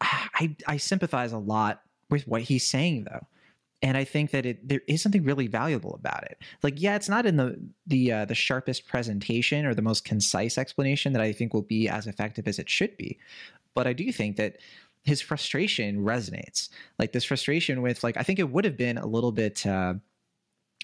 [0.00, 3.26] I I sympathize a lot with what he's saying though.
[3.84, 6.38] And I think that it there is something really valuable about it.
[6.62, 10.56] Like, yeah, it's not in the the uh, the sharpest presentation or the most concise
[10.56, 13.18] explanation that I think will be as effective as it should be,
[13.74, 14.56] but I do think that
[15.02, 16.70] his frustration resonates.
[16.98, 19.66] Like this frustration with like I think it would have been a little bit.
[19.66, 19.94] Uh,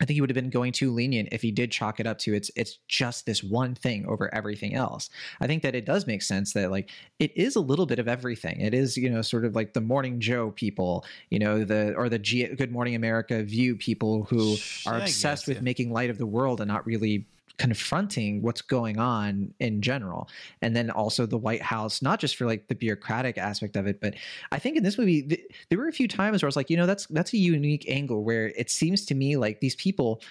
[0.00, 2.18] I think he would have been going too lenient if he did chalk it up
[2.20, 5.10] to it's it's just this one thing over everything else.
[5.40, 8.08] I think that it does make sense that like it is a little bit of
[8.08, 8.60] everything.
[8.60, 12.08] It is you know sort of like the Morning Joe people, you know the or
[12.08, 15.62] the G- Good Morning America View people who are obsessed guess, with yeah.
[15.62, 17.26] making light of the world and not really
[17.60, 20.30] confronting what's going on in general.
[20.62, 24.00] And then also the white house not just for like the bureaucratic aspect of it
[24.00, 24.14] but
[24.50, 26.70] i think in this movie th- there were a few times where i was like
[26.70, 30.22] you know that's that's a unique angle where it seems to me like these people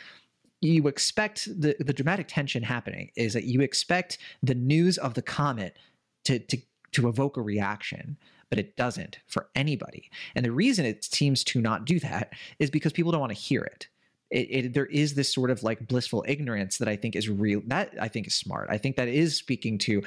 [0.61, 5.21] you expect the the dramatic tension happening is that you expect the news of the
[5.21, 5.77] comet
[6.25, 6.57] to to
[6.91, 8.17] to evoke a reaction
[8.49, 10.09] but it doesn't for anybody.
[10.33, 13.37] And the reason it seems to not do that is because people don't want to
[13.37, 13.87] hear it
[14.31, 17.61] it, it, there is this sort of like blissful ignorance that I think is real.
[17.67, 18.67] That I think is smart.
[18.69, 20.03] I think that is speaking to,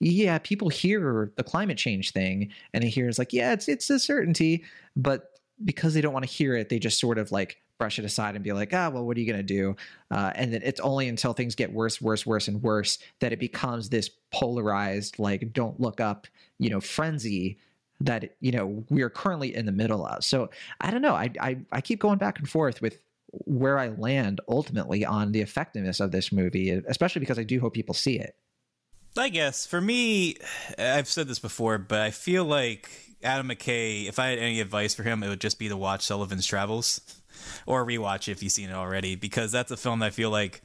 [0.00, 3.90] yeah, people hear the climate change thing and they hear it's like, yeah, it's it's
[3.90, 5.30] a certainty, but
[5.64, 8.34] because they don't want to hear it, they just sort of like brush it aside
[8.34, 9.76] and be like, ah, well, what are you going to do?
[10.10, 13.38] Uh, and then it's only until things get worse, worse, worse, and worse that it
[13.38, 16.26] becomes this polarized, like, don't look up,
[16.58, 17.58] you know, frenzy
[18.00, 20.22] that you know we are currently in the middle of.
[20.24, 20.50] So
[20.80, 21.14] I don't know.
[21.14, 22.98] I I, I keep going back and forth with
[23.44, 27.74] where I land ultimately on the effectiveness of this movie, especially because I do hope
[27.74, 28.36] people see it.
[29.16, 30.36] I guess for me,
[30.78, 32.90] I've said this before, but I feel like
[33.22, 36.04] Adam McKay, if I had any advice for him, it would just be to watch
[36.04, 37.00] Sullivan's Travels
[37.66, 40.62] or rewatch if you've seen it already, because that's a film that I feel like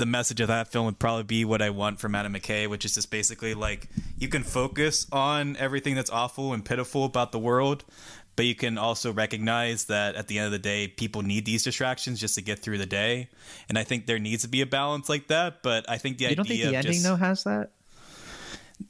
[0.00, 2.84] the message of that film would probably be what I want from Adam McKay, which
[2.84, 7.38] is just basically like you can focus on everything that's awful and pitiful about the
[7.38, 7.84] world,
[8.40, 11.62] but you can also recognize that at the end of the day, people need these
[11.62, 13.28] distractions just to get through the day.
[13.68, 15.62] And I think there needs to be a balance like that.
[15.62, 17.72] But I think the you idea don't think the ending just, though has that.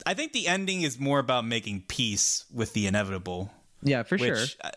[0.06, 3.50] I think the ending is more about making peace with the inevitable.
[3.82, 4.70] Yeah, for which sure.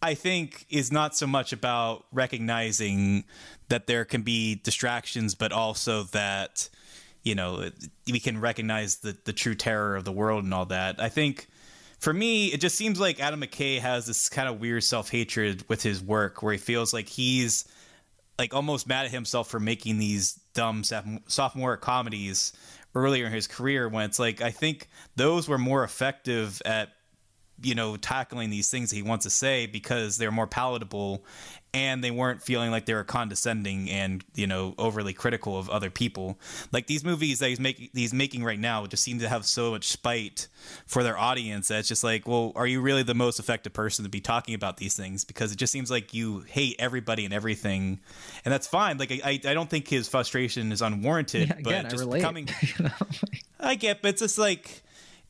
[0.00, 3.24] I think is not so much about recognizing
[3.70, 6.68] that there can be distractions, but also that
[7.24, 7.70] you know
[8.06, 11.02] we can recognize the the true terror of the world and all that.
[11.02, 11.48] I think
[12.02, 15.64] for me, it just seems like Adam McKay has this kind of weird self hatred
[15.68, 17.64] with his work, where he feels like he's
[18.40, 20.82] like almost mad at himself for making these dumb
[21.28, 22.54] sophomore comedies
[22.96, 23.88] earlier in his career.
[23.88, 26.88] When it's like I think those were more effective at
[27.62, 31.24] you know tackling these things that he wants to say because they're more palatable
[31.74, 35.90] and they weren't feeling like they were condescending and you know overly critical of other
[35.90, 36.38] people.
[36.70, 39.70] Like these movies that he's making, he's making right now just seem to have so
[39.70, 40.48] much spite
[40.86, 44.04] for their audience that it's just like, well, are you really the most effective person
[44.04, 45.24] to be talking about these things?
[45.24, 48.00] Because it just seems like you hate everybody and everything,
[48.44, 48.98] and that's fine.
[48.98, 52.84] Like I, I don't think his frustration is unwarranted, yeah, again, but just coming, you
[52.84, 52.90] know?
[53.58, 54.82] I get, but it's just like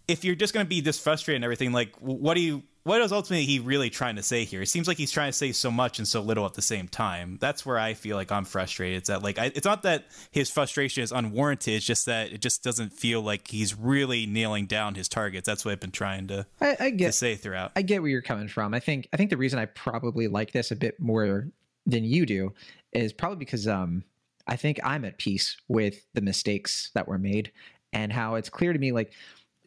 [0.08, 2.62] if you're just going to be this frustrated and everything, like what do you?
[2.84, 4.62] what is ultimately he really trying to say here?
[4.62, 6.88] It seems like he's trying to say so much and so little at the same
[6.88, 7.38] time.
[7.40, 8.98] That's where I feel like I'm frustrated.
[8.98, 11.74] It's that like I, it's not that his frustration is unwarranted.
[11.74, 15.46] It's just that it just doesn't feel like he's really nailing down his targets.
[15.46, 17.72] That's what I've been trying to I, I get to say throughout.
[17.76, 18.74] I get where you're coming from.
[18.74, 21.48] I think I think the reason I probably like this a bit more
[21.86, 22.52] than you do
[22.92, 24.02] is probably because um
[24.48, 27.52] I think I'm at peace with the mistakes that were made
[27.92, 29.12] and how it's clear to me like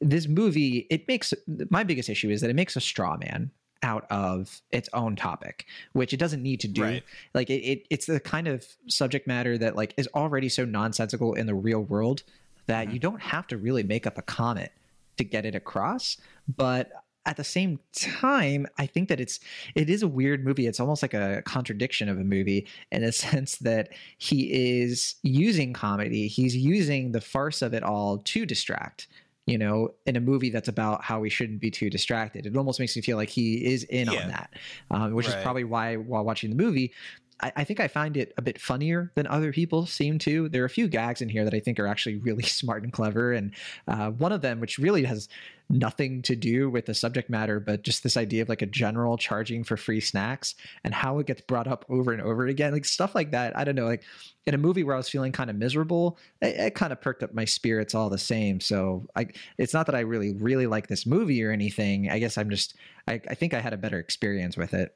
[0.02, 1.34] this movie it makes
[1.70, 3.52] my biggest issue is that it makes a straw man
[3.84, 7.04] out of its own topic which it doesn't need to do right.
[7.34, 11.34] like it, it, it's the kind of subject matter that like is already so nonsensical
[11.34, 12.24] in the real world
[12.68, 12.94] that mm-hmm.
[12.94, 14.72] you don't have to really make up a comment
[15.18, 16.92] to get it across but
[17.28, 19.40] at the same time i think that it's
[19.76, 23.12] it is a weird movie it's almost like a contradiction of a movie in a
[23.14, 29.08] sense that he is using comedy he's using the farce of it all to distract
[29.46, 32.46] you know, in a movie that's about how we shouldn't be too distracted.
[32.48, 34.22] It almost makes me feel like he is in yeah.
[34.22, 34.50] on that,
[34.90, 35.38] um, which right.
[35.38, 36.94] is probably why while watching the movie,
[37.42, 40.50] I, I, think I find it a bit funnier than other people seem to.
[40.50, 42.94] There are a few gags in here that I think are actually really smart and
[42.94, 43.54] clever, and
[43.88, 45.28] uh, one of them, which really has
[45.70, 49.18] nothing to do with the subject matter, but just this idea of like a general
[49.18, 52.86] charging for free snacks and how it gets brought up over and over again, like
[52.86, 53.58] stuff like that.
[53.58, 54.04] I don't know, like
[54.46, 57.24] in a movie where I was feeling kind of miserable, it, it kind of perked
[57.24, 58.60] up my spirits all the same.
[58.60, 62.10] So I, it's not that I really, really like this movie or anything.
[62.10, 62.76] I guess I'm just,
[63.08, 64.94] I, I think I had a better experience with it.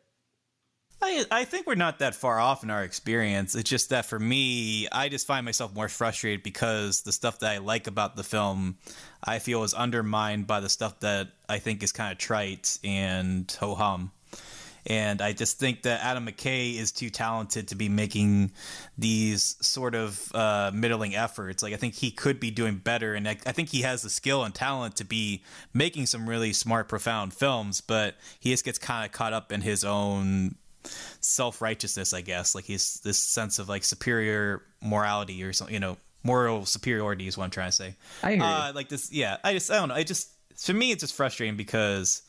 [1.01, 3.55] I, I think we're not that far off in our experience.
[3.55, 7.51] It's just that for me, I just find myself more frustrated because the stuff that
[7.51, 8.77] I like about the film,
[9.23, 13.49] I feel is undermined by the stuff that I think is kind of trite and
[13.59, 14.11] ho hum.
[14.85, 18.51] And I just think that Adam McKay is too talented to be making
[18.97, 21.61] these sort of uh, middling efforts.
[21.61, 24.09] Like I think he could be doing better, and I, I think he has the
[24.09, 27.81] skill and talent to be making some really smart, profound films.
[27.81, 30.55] But he just gets kind of caught up in his own
[31.19, 32.55] self righteousness, I guess.
[32.55, 37.37] Like he's this sense of like superior morality or something, you know, moral superiority is
[37.37, 37.95] what I'm trying to say.
[38.23, 39.11] I uh, like this.
[39.11, 39.95] Yeah, I just I don't know.
[39.95, 42.21] I just for me it's just frustrating because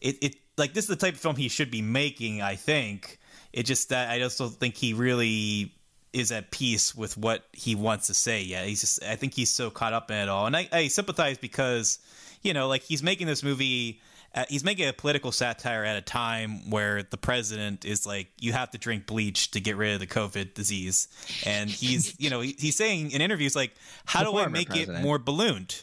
[0.00, 2.42] it it like this is the type of film he should be making.
[2.42, 3.18] I think
[3.52, 5.74] it just that I just don't think he really
[6.12, 8.42] is at peace with what he wants to say.
[8.42, 10.88] Yeah, he's just I think he's so caught up in it all, and I, I
[10.88, 11.98] sympathize because
[12.42, 14.00] you know like he's making this movie
[14.34, 18.52] uh, he's making a political satire at a time where the president is like, you
[18.52, 21.08] have to drink bleach to get rid of the COVID disease,
[21.46, 24.68] and he's you know he, he's saying in interviews like, how the do I make
[24.68, 24.98] president.
[24.98, 25.82] it more ballooned?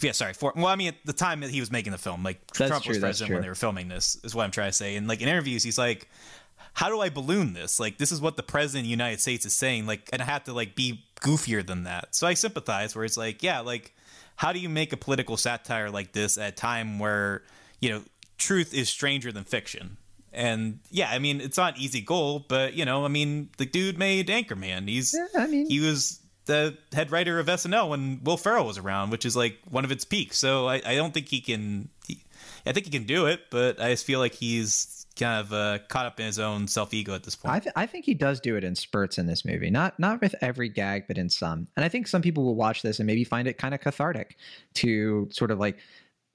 [0.00, 0.32] Yeah, sorry.
[0.32, 2.68] For, well, I mean, at the time that he was making the film, like that's
[2.68, 4.96] Trump true, was president when they were filming this, is what I'm trying to say.
[4.96, 6.08] And like in interviews, he's like,
[6.74, 7.78] how do I balloon this?
[7.78, 9.86] Like, this is what the president of the United States is saying.
[9.86, 12.14] Like, and I have to like be goofier than that.
[12.14, 12.96] So I sympathize.
[12.96, 13.94] Where it's like, yeah, like,
[14.36, 17.42] how do you make a political satire like this at a time where
[17.80, 18.02] you know
[18.38, 19.96] truth is stranger than fiction?
[20.32, 23.66] And yeah, I mean, it's not an easy goal, but you know, I mean, the
[23.66, 24.88] dude made Anchorman.
[24.88, 28.78] He's, Yeah, I mean- he was the head writer of SNL when Will Ferrell was
[28.78, 30.38] around, which is like one of its peaks.
[30.38, 31.88] So I, I don't think he can.
[32.08, 32.18] He,
[32.66, 35.78] I think he can do it, but I just feel like he's kind of uh,
[35.88, 37.54] caught up in his own self ego at this point.
[37.54, 40.20] I, th- I think he does do it in spurts in this movie, not not
[40.20, 41.68] with every gag, but in some.
[41.76, 44.36] And I think some people will watch this and maybe find it kind of cathartic
[44.74, 45.78] to sort of like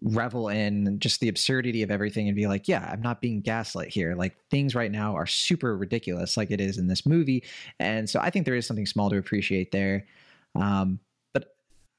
[0.03, 3.89] revel in just the absurdity of everything and be like, yeah, I'm not being gaslit
[3.89, 4.13] here.
[4.15, 7.43] Like things right now are super ridiculous, like it is in this movie.
[7.79, 10.05] And so I think there is something small to appreciate there.
[10.53, 10.99] Um,
[11.33, 11.55] but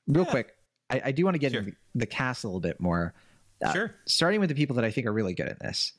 [0.07, 0.31] real Yeah.
[0.31, 0.55] quick,
[0.91, 1.61] I, I do want to get Sure.
[1.63, 3.15] into the cast a little bit more.
[3.65, 3.95] Uh, Sure.
[4.07, 5.93] Starting with the people that I think are really good at this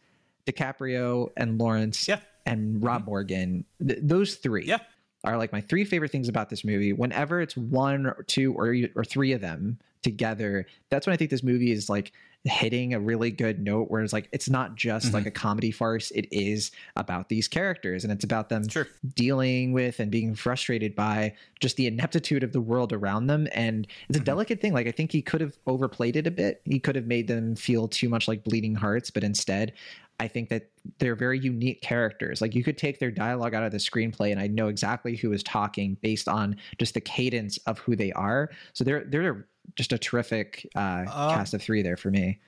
[0.52, 2.20] DiCaprio and Lawrence Yeah.
[2.46, 3.66] and Rob Morgan.
[3.86, 4.80] Th- those three Yeah.
[5.24, 6.94] are like my three favorite things about this movie.
[6.94, 11.30] Whenever it's one or two or or three of them together, that's when I think
[11.30, 12.14] this movie is like
[12.46, 15.16] hitting a really good note where it's like it's not just Mm-hmm.
[15.16, 18.88] like a comedy farce it is about these characters and it's about them Sure.
[19.14, 23.88] dealing with and being frustrated by just the ineptitude of the world around them and
[24.08, 24.26] it's a Mhm.
[24.26, 27.08] delicate thing like i think he could have overplayed it a bit he could have
[27.08, 29.74] made them feel too much like bleeding hearts but instead
[30.20, 32.42] i think that they're very unique characters.
[32.42, 35.32] Like you could take their dialogue out of the screenplay and i know exactly who
[35.34, 38.50] is talking based on just the cadence of who they are.
[38.74, 42.40] So they're they're just a terrific uh, Um, cast of three there for me.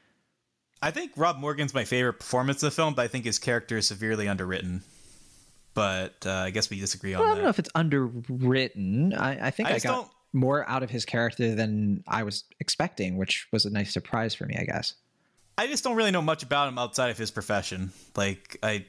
[0.81, 3.77] I think Rob Morgan's my favorite performance in the film, but I think his character
[3.77, 4.81] is severely underwritten.
[5.75, 9.13] But uh, I guess we disagree on well, i don't know if it's underwritten.
[9.13, 12.45] I, I think I i, got don't- more out of his character than i was
[12.61, 14.93] expecting which was a nice surprise for me i guess
[15.63, 17.91] I just don't really know much about him outside of his profession.
[18.15, 18.85] Like I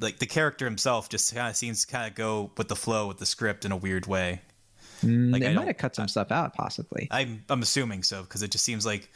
[0.00, 3.08] like the character himself just kind of seems to kind of go with the flow
[3.08, 4.40] with the script in a weird way.
[5.02, 8.22] Mm, Like, they I might have cut some stuff out possibly I'm I'm assuming so
[8.22, 9.10] because it just seems like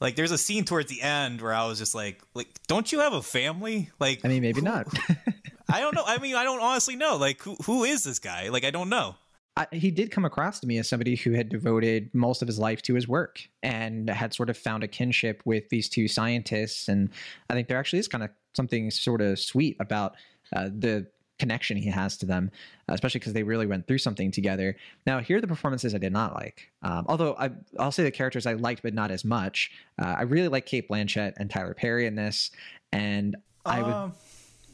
[0.00, 3.00] like there's a scene towards the end where I was just like like don't you
[3.00, 3.90] have a family?
[3.98, 4.86] Like i mean maybe who- not
[5.68, 6.04] I don't know.
[6.06, 7.16] I mean I don't honestly know.
[7.16, 8.48] Like who who is this guy?
[8.48, 9.16] Like I don't know.
[9.56, 12.58] I, he did come across to me as somebody who had devoted most of his
[12.58, 16.88] life to his work and had sort of found a kinship with these two scientists.
[16.88, 17.10] And
[17.50, 20.14] I think there actually is kind of something sort of sweet about
[20.56, 21.06] uh, the
[21.38, 22.50] connection he has to them,
[22.88, 24.76] especially because they really went through something together.
[25.06, 26.70] Now, here are the performances I did not like.
[26.82, 29.70] Um, although I, I'll say the characters I liked, but not as much.
[30.00, 32.52] Uh, I really like Cate Blanchett and Tyler Perry in this.
[32.92, 33.36] And
[33.66, 34.12] I would, Um,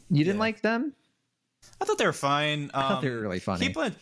[0.09, 0.39] you didn't yeah.
[0.39, 0.93] like them?
[1.81, 2.63] I thought they were fine.
[2.65, 3.65] Um, I thought they were really funny.
[3.65, 3.95] Kate, Blanch-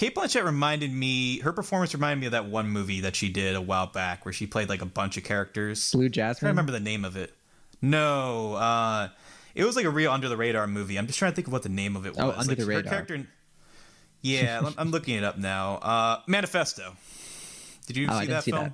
[0.00, 1.40] Cate Blanchett reminded me.
[1.40, 4.32] Her performance reminded me of that one movie that she did a while back, where
[4.32, 5.92] she played like a bunch of characters.
[5.92, 6.40] Blue I Jasmine.
[6.40, 7.34] can't remember the name of it.
[7.82, 9.10] No, uh,
[9.54, 10.96] it was like a real under the radar movie.
[10.98, 12.24] I'm just trying to think of what the name of it was.
[12.24, 12.90] Oh, Under Like, the her Radar.
[12.90, 13.26] character.
[14.22, 15.74] Yeah, I'm- looking it up now.
[15.74, 16.96] Uh, Manifesto.
[17.86, 18.64] Did you Oh, I see that see film?
[18.64, 18.72] that.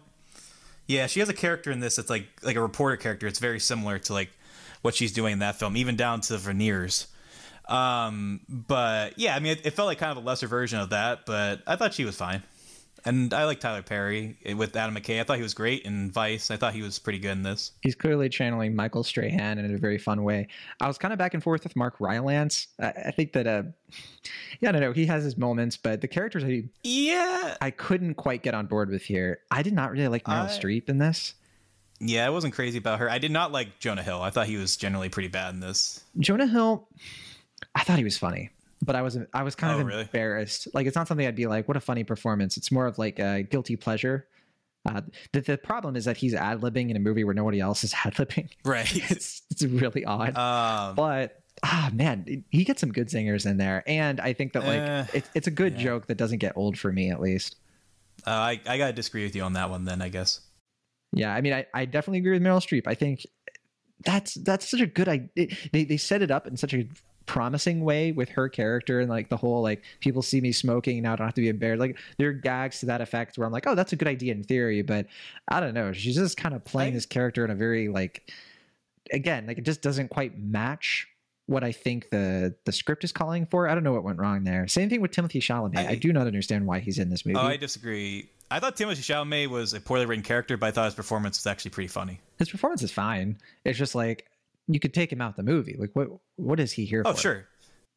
[0.86, 3.26] Yeah, she has a character in this that's like like a reporter character.
[3.26, 4.30] It's very similar to like
[4.82, 7.08] what she's doing in that film, even down to the veneers.
[7.68, 10.90] Um, but yeah, I mean, it, it felt like kind of a lesser version of
[10.90, 12.42] that, but I thought she was fine.
[13.04, 15.20] And I like Tyler Perry with Adam McKay.
[15.20, 16.50] I thought he was great in Vice.
[16.50, 17.70] I thought he was pretty good in this.
[17.82, 20.48] he's clearly channeling Michael Strahan in a very fun way.
[20.80, 22.66] I was kind of back and forth with Mark Rylance.
[22.80, 23.62] I, I think that, uh,
[24.60, 24.92] yeah, I don't know.
[24.92, 28.90] He has his moments, but the characters I, Yeah, I couldn't quite get on board
[28.90, 29.38] with here.
[29.52, 31.34] I did not really like Meryl I- Streep in this.
[32.00, 33.08] yeah, I wasn't crazy about her.
[33.08, 34.20] I did not like Jonah Hill.
[34.20, 36.02] I thought he was generally pretty bad in this.
[36.18, 36.88] Jonah Hill,
[37.74, 38.50] I thought he was funny,
[38.82, 40.02] but I was I was kind Oh, of really?
[40.02, 40.68] embarrassed.
[40.74, 42.56] Like it's not something I'd be like, what a funny performance.
[42.56, 44.26] It's more of like a guilty pleasure.
[44.84, 45.00] Uh,
[45.32, 47.92] the, the problem is that he's ad libbing in a movie where nobody else is
[48.04, 48.48] ad libbing.
[48.64, 48.92] Right.
[49.10, 50.36] It's it's really odd.
[50.36, 54.62] um, but ah man he gets some good singers in there and i think that
[54.66, 55.84] like Eh, it, it's a good yeah.
[55.84, 57.56] joke that doesn't get old for me at least
[58.26, 59.86] uh, I I gotta disagree with you on that one.
[59.86, 60.40] Then I guess.
[61.12, 63.24] yeah i mean i, I definitely agree with meryl streep i think
[64.04, 66.86] that's that's such a good idea they, they set it up in such a
[67.26, 71.12] promising way with her character and like the whole like people see me smoking now
[71.12, 73.52] i don't have to be embarrassed like there are gags to that effect where i'm
[73.52, 75.06] like oh that's a good idea in theory but
[75.48, 78.32] i don't know she's just kind of playing this character in a very like
[79.12, 81.08] again like it just doesn't quite match
[81.46, 83.68] what I think the the script is calling for.
[83.68, 84.66] I don't know what went wrong there.
[84.68, 85.78] Same thing with Timothée Chalamet.
[85.78, 87.40] I, I- do not understand why he's in this oh, movie.
[87.40, 88.28] Oh, I disagree.
[88.50, 91.46] I thought Timothée Chalamet was a poorly written character, but I thought his performance was
[91.46, 92.20] actually pretty funny.
[92.38, 93.38] His performance is fine.
[93.64, 94.26] It's just like
[94.68, 95.76] you could take him out the movie.
[95.78, 97.20] Like what what is he here Oh, for?
[97.20, 97.48] sure.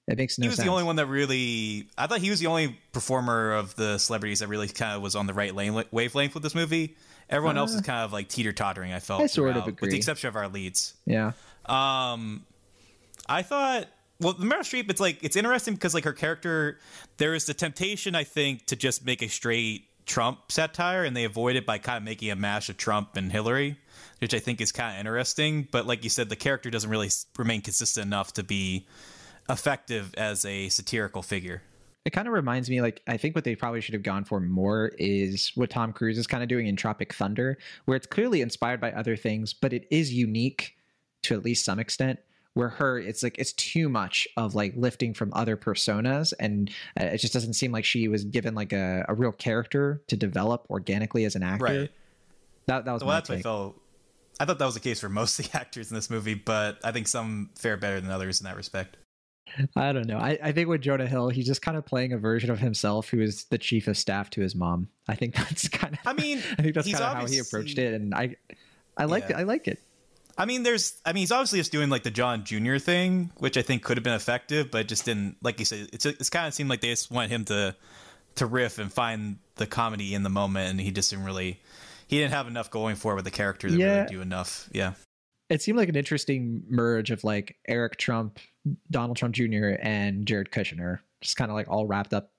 [0.07, 0.65] It makes no he was sense.
[0.65, 1.87] the only one that really.
[1.97, 5.15] I thought he was the only performer of the celebrities that really kind of was
[5.15, 6.95] on the right lane, wavelength with this movie.
[7.29, 8.91] Everyone else is kind of like teeter tottering.
[8.91, 9.21] I felt.
[9.21, 10.95] Uh, I sort of throughout, with the exception of our leads.
[11.05, 11.33] Yeah.
[11.67, 12.43] Um,
[13.27, 13.87] I thought
[14.19, 16.79] well, the Meryl Streep, it's like it's interesting because like her character,
[17.17, 21.23] there is the temptation, I think, to just make a straight Trump satire, and they
[21.23, 23.77] avoid it by kind of making a mash of Trump and Hillary,
[24.19, 25.67] which I think is kind of interesting.
[25.71, 28.87] But like you said, the character doesn't really remain consistent enough to be
[29.49, 31.61] effective as a satirical figure.
[32.05, 34.39] It kind of reminds me, like, I think what they probably should have gone for
[34.39, 38.41] more is what Tom Cruise is kind of doing in Tropic Thunder, where it's clearly
[38.41, 40.75] inspired by other things, but it is unique
[41.23, 42.19] to at least some extent.
[42.55, 47.05] Where her, it's like it's too much of like lifting from other personas, and uh,
[47.05, 50.65] it just doesn't seem like she was given like a, a real character to develop
[50.69, 51.63] organically as an actor.
[51.63, 51.91] Right.
[52.65, 53.45] That that was well, that's take.
[53.45, 53.81] what I felt.
[54.39, 56.79] I thought that was the case for most of the actors in this movie, but
[56.83, 58.97] I think some fare better than others in that respect.
[59.75, 60.19] I don't know.
[60.19, 63.09] I, I think with Jonah Hill, he's just kind of playing a version of himself
[63.09, 64.89] who is the chief of staff to his mom.
[65.07, 65.99] I think that's kind of.
[66.05, 68.35] I mean, I think that's kind of how he approached it, and I,
[68.97, 69.37] I like Yeah.
[69.37, 69.39] it.
[69.39, 69.79] I like it.
[70.37, 70.99] I mean, there's.
[71.05, 72.77] I mean, he's obviously just doing like the John Jr.
[72.77, 75.35] thing, which I think could have been effective, but just didn't.
[75.41, 77.75] Like you said, it's it's kind of seemed like they just want him to
[78.35, 81.59] to riff and find the comedy in the moment, and he just didn't really.
[82.09, 83.99] He didn't have enough going for it with the character to Yeah.
[84.01, 84.67] really do enough.
[84.73, 84.93] Yeah.
[85.47, 88.39] It seemed like an interesting merge of like Eric Trump,
[88.89, 92.31] Donald Trump Jr., and Jared Kushner, just kind of like all wrapped up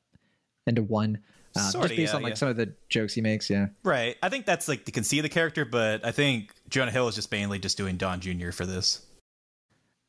[0.67, 1.21] into one.
[1.57, 2.37] Uh, Sorta, just based yeah, on like yeah.
[2.37, 3.49] some of the jokes he makes.
[3.49, 3.69] Yeah.
[3.85, 4.17] Right.
[4.23, 7.15] I think that's like the conceit of the character, but I think Jonah Hill is
[7.15, 8.51] just mainly just doing Don Jr.
[8.51, 9.05] for this.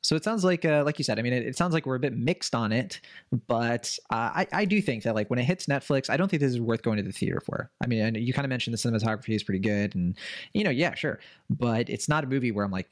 [0.02, 1.96] So it sounds like, uh, like you said, I mean, it, it sounds like we're
[1.96, 3.00] a bit mixed on it,
[3.48, 6.42] but uh, I, I do think that like when it hits Netflix, I don't think
[6.42, 7.72] this is worth going to the theater for.
[7.84, 10.18] I mean, and you kind of mentioned the cinematography is pretty good, and
[10.54, 12.90] you know, yeah, sure, but it's not a movie where I'm like,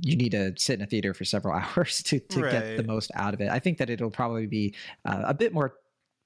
[0.00, 3.10] you need to sit in a theater for several hours to to get the most
[3.14, 3.48] out of it.
[3.48, 4.74] I think that it'll probably be
[5.04, 5.74] uh, a bit more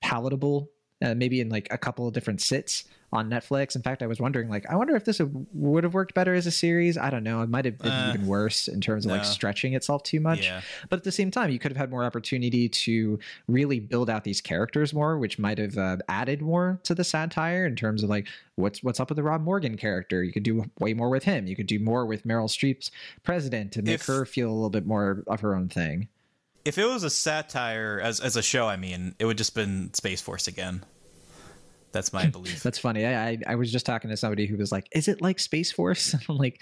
[0.03, 0.71] palatable.
[1.05, 3.77] Uh, maybe in like a couple of different sits on Netflix.
[3.77, 5.21] In fact, I was wondering, like, I wonder if this
[5.53, 6.97] would, have worked better as a series.
[6.97, 7.43] I don't know.
[7.43, 10.45] It might have been Uh, even worse in terms of like stretching itself too much.
[10.47, 10.63] Yeah.
[10.89, 14.25] But at the same time, you could have had more opportunity to really build out
[14.25, 18.09] these characters more, which might have uh, added more to the satire in terms of
[18.09, 20.25] like what's what's up with the Rob Morgan character.
[20.25, 21.47] You could do way more with him.
[21.47, 22.91] You could do more with Meryl Streep's
[23.23, 26.09] president to make If- her feel a little bit more of her own thing.
[26.67, 29.95] If it was a satire as as a show, I mean, it would just been
[29.95, 30.85] Space Force again.
[31.93, 32.63] That's my belief.
[32.63, 33.07] That's funny.
[33.07, 35.73] I, I I was just talking to somebody who was like, "Is it like Space
[35.73, 36.61] Force?" I'm like,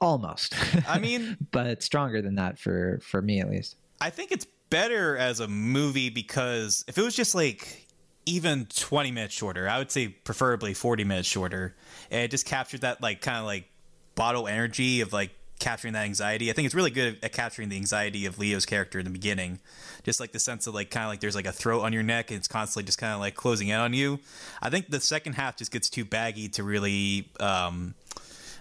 [0.00, 0.54] almost.
[0.88, 3.76] I mean, but stronger than that for for me at least.
[4.00, 7.86] I think it's better as a movie because if it was just like
[8.24, 11.76] even 20 minutes shorter, I would say preferably 40 minutes shorter,
[12.10, 13.68] and it just captured that like kind of like
[14.14, 15.30] bottle energy of like
[15.60, 16.50] capturing that anxiety.
[16.50, 19.60] I think it's really good at capturing the anxiety of Leo's character in the beginning.
[20.02, 22.02] Just like the sense of like kind of like there's like a throat on your
[22.02, 24.18] neck and it's constantly just kind of like closing in on you.
[24.60, 27.94] I think the second half just gets too baggy to really um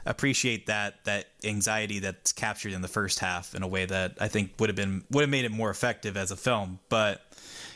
[0.06, 4.28] appreciate that that anxiety that's captured in the first half in a way that I
[4.28, 6.80] think would have been would have made it more effective as a film.
[6.90, 7.22] But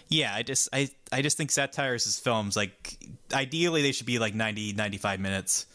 [0.09, 2.97] yeah, I just I I just think satires as films like
[3.34, 5.65] ideally they should be like 90 95 minutes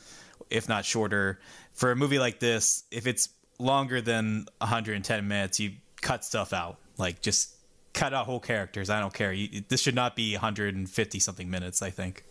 [0.51, 1.39] if not shorter.
[1.73, 3.29] For a movie like this, if it's
[3.59, 6.79] longer than 110 minutes, you cut stuff out.
[6.97, 7.57] Like just
[7.93, 8.91] cut out whole characters.
[8.91, 9.33] I don't care.
[9.33, 12.25] You, this should not be 150 something minutes, I think.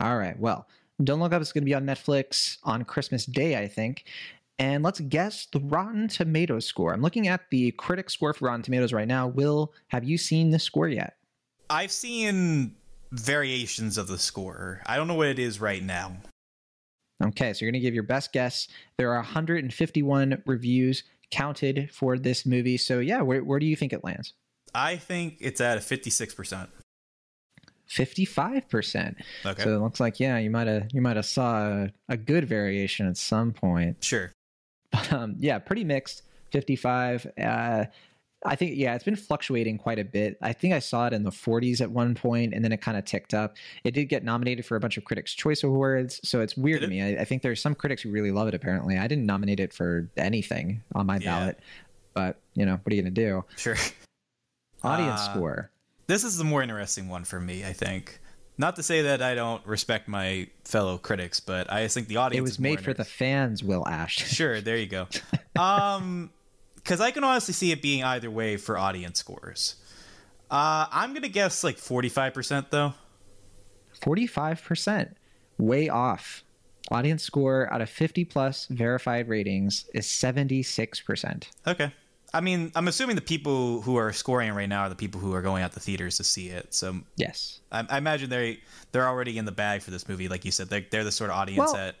[0.00, 0.38] All right.
[0.38, 0.66] Well,
[1.02, 4.04] Don't Look Up is going to be on Netflix on Christmas Day, I think.
[4.58, 6.92] And let's guess the Rotten Tomatoes score.
[6.92, 9.26] I'm looking at the critic score for Rotten Tomatoes right now.
[9.26, 11.16] Will, have you seen the score yet?
[11.68, 12.74] I've seen
[13.12, 14.82] variations of the score.
[14.86, 16.16] I don't know what it is right now.
[17.22, 18.68] Okay, so you're going to give your best guess.
[18.96, 22.76] There are 151 reviews counted for this movie.
[22.76, 24.34] So, yeah, where, where do you think it lands?
[24.74, 26.68] I think it's at a 56%.
[27.90, 29.16] 55%.
[29.44, 29.62] Okay.
[29.62, 32.48] So it looks like, yeah, you might have you might have saw a, a good
[32.48, 34.02] variation at some point.
[34.02, 34.32] sure.
[35.10, 36.22] um, yeah, pretty mixed.
[36.52, 37.26] 55.
[37.42, 37.84] Uh,
[38.44, 40.36] I think, yeah, it's been fluctuating quite a bit.
[40.42, 42.96] I think I saw it in the 40s at one point, and then it kind
[42.98, 43.56] of ticked up.
[43.84, 46.86] It did get nominated for a bunch of Critics' Choice Awards, so it's weird Did
[46.86, 47.02] to me.
[47.02, 48.54] I, I think there's some critics who really love it.
[48.54, 51.38] Apparently, I didn't nominate it for anything on my Yeah.
[51.38, 51.60] ballot,
[52.14, 53.44] but you know, what are you gonna do?
[53.56, 53.76] Sure.
[54.82, 55.70] Audience Uh, score.
[56.08, 58.18] This is the more interesting one for me, I think.
[58.58, 62.38] Not to say that I don't respect my fellow critics, but I think the audience
[62.40, 63.62] It was made for the fans.
[63.62, 64.16] Will Ash.
[64.16, 65.06] Sure, there you go.
[65.56, 66.30] Um
[66.84, 69.76] cuz I can honestly see it being either way for audience scores.
[70.50, 72.94] Uh I'm going to guess like 45% though.
[74.00, 75.12] 45%,
[75.58, 76.42] way off.
[76.90, 81.44] Audience score out of 50 plus verified ratings is 76%.
[81.66, 81.92] Okay.
[82.34, 85.34] I mean, I'm assuming the people who are scoring right now are the people who
[85.34, 86.74] are going out to theaters to see it.
[86.74, 87.60] So Yes.
[87.70, 88.60] I, I imagine they
[88.90, 90.68] they're already in the bag for this movie, like you said.
[90.68, 91.96] They're they're the sort of audience Well- that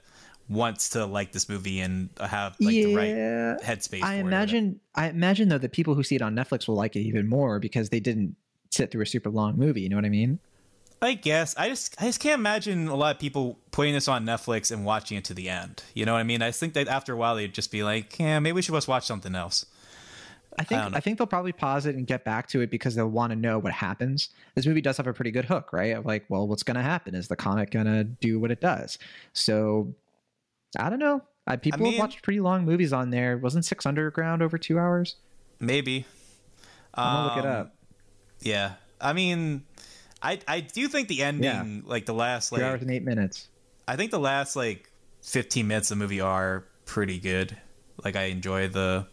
[0.48, 3.56] wants to like this movie and have like the right yeah.
[3.62, 4.02] headspace.
[4.02, 4.20] I for it.
[4.20, 7.28] imagine I imagine though that people who see it on Netflix will like it even
[7.28, 8.36] more because they didn't
[8.70, 10.38] sit through a super long movie, you know what I mean?
[11.00, 14.24] I guess I just I just can't imagine a lot of people putting this on
[14.24, 15.82] Netflix and watching it to the end.
[15.94, 16.42] You know what I mean?
[16.42, 18.88] I think that after a while they'd just be like, yeah, maybe we should just
[18.88, 19.66] watch something else.
[20.58, 22.94] I think don't I, think they'll probably pause it and get back to it because
[22.94, 24.28] they'll want to know what happens.
[24.54, 25.96] This movie does have a pretty good hook, right?
[25.96, 27.14] Of like, well, what's going to happen?
[27.14, 28.98] Is the comic going to do what it does?
[29.32, 29.94] So
[30.78, 31.22] I don't know.
[31.46, 33.36] Uh, people mean- have watched pretty long movies on there.
[33.36, 35.16] Wasn't Six Underground over two hours?
[35.60, 36.06] Maybe.
[36.94, 37.74] I'm gonna look it Um, up.
[38.40, 39.64] Yeah, I mean,
[40.22, 43.48] I I do think the ending, like the last Two like hours and eight minutes.
[43.88, 44.90] I think the last like
[45.22, 47.56] 15 minutes of the movie are pretty good.
[48.04, 49.06] Like I enjoy the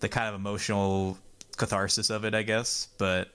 [0.00, 1.18] the kind of emotional
[1.56, 2.88] catharsis of it, I guess.
[2.98, 3.28] But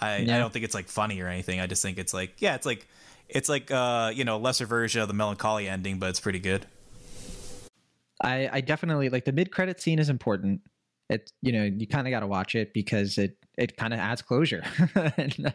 [0.00, 0.36] I Yeah.
[0.36, 1.60] I don't think it's like funny or anything.
[1.60, 2.86] I just think it's like yeah, it's like
[3.28, 6.66] it's like uh you know lesser version of the melancholy ending, but it's pretty good.
[8.24, 10.60] I, I definitely like the mid credit scene is important.
[11.10, 14.00] It you know you kind of got to watch it because it it kind of
[14.00, 14.62] adds closure.
[14.94, 15.50] and, uh,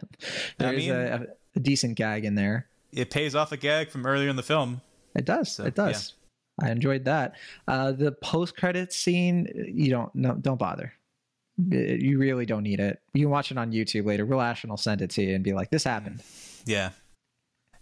[0.58, 2.68] there's mean- a, a decent gag in there.
[2.92, 4.80] It pays off a gag from earlier in the film.
[5.14, 5.52] It does.
[5.52, 6.14] So, it does.
[6.62, 7.36] I enjoyed that.
[7.68, 10.92] Uh, the post credit scene, you don't no, don't bother.
[11.60, 13.00] Uh, You really don't need it.
[13.14, 14.24] You can watch it on YouTube later.
[14.26, 16.22] Will Ashton will send it to you and be like, "This happened."
[16.66, 16.90] Yeah,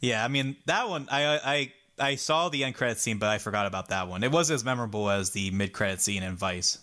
[0.01, 0.25] yeah.
[0.25, 1.09] I mean that one.
[1.11, 4.23] I I I saw the end credit scene, but I forgot about that one.
[4.23, 6.79] It wasn't as memorable as the mid credit scene in Vice.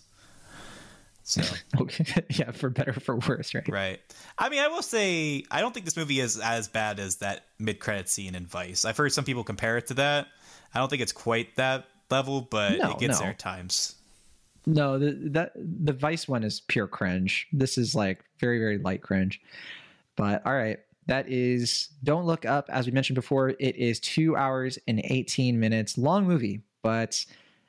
[1.22, 1.42] So
[1.80, 2.24] Okay.
[2.30, 3.68] yeah, for better or for worse, right?
[3.68, 4.00] right.
[4.38, 7.46] I mean, I will say I don't think this movie is as bad as that
[7.58, 8.84] mid credit scene in Vice.
[8.84, 10.28] I've heard some people compare it to that.
[10.74, 13.24] I don't think it's quite that level, but No, it gets no.
[13.24, 13.94] there at times.
[14.66, 17.46] No, the that the Vice one is pure cringe.
[17.52, 19.40] This is like very very light cringe.
[20.16, 22.68] But all right, that is Don't Look Up.
[22.68, 26.62] As we mentioned before, it is two hours and eighteen minutes long movie.
[26.82, 27.24] But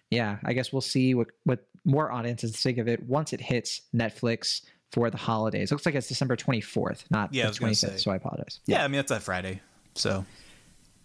[0.09, 3.81] yeah, I guess we'll see what what more audiences think of it once it hits
[3.95, 4.61] Netflix
[4.91, 5.71] for the holidays.
[5.71, 7.99] Looks like it's December twenty fourth, not Yeah, the twenty fifth.
[7.99, 8.59] So I apologize.
[8.65, 9.61] Yeah, I mean that's that Friday.
[9.95, 10.25] So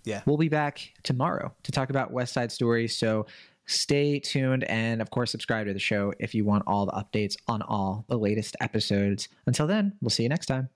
[0.04, 0.22] yeah.
[0.26, 2.88] We'll be back tomorrow to talk about West Side Story.
[2.88, 3.26] So
[3.66, 7.36] stay tuned and, of course, subscribe to the show if you want all the updates
[7.46, 9.28] on all the latest episodes.
[9.46, 10.68] Until then, we'll see you next time.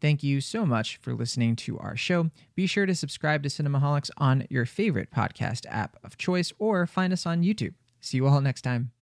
[0.00, 2.30] Thank you so much for listening to our show.
[2.54, 7.12] Be sure to subscribe to Cinemaholics on your favorite podcast app of choice or find
[7.12, 7.74] us on YouTube.
[8.00, 8.92] See you all next time.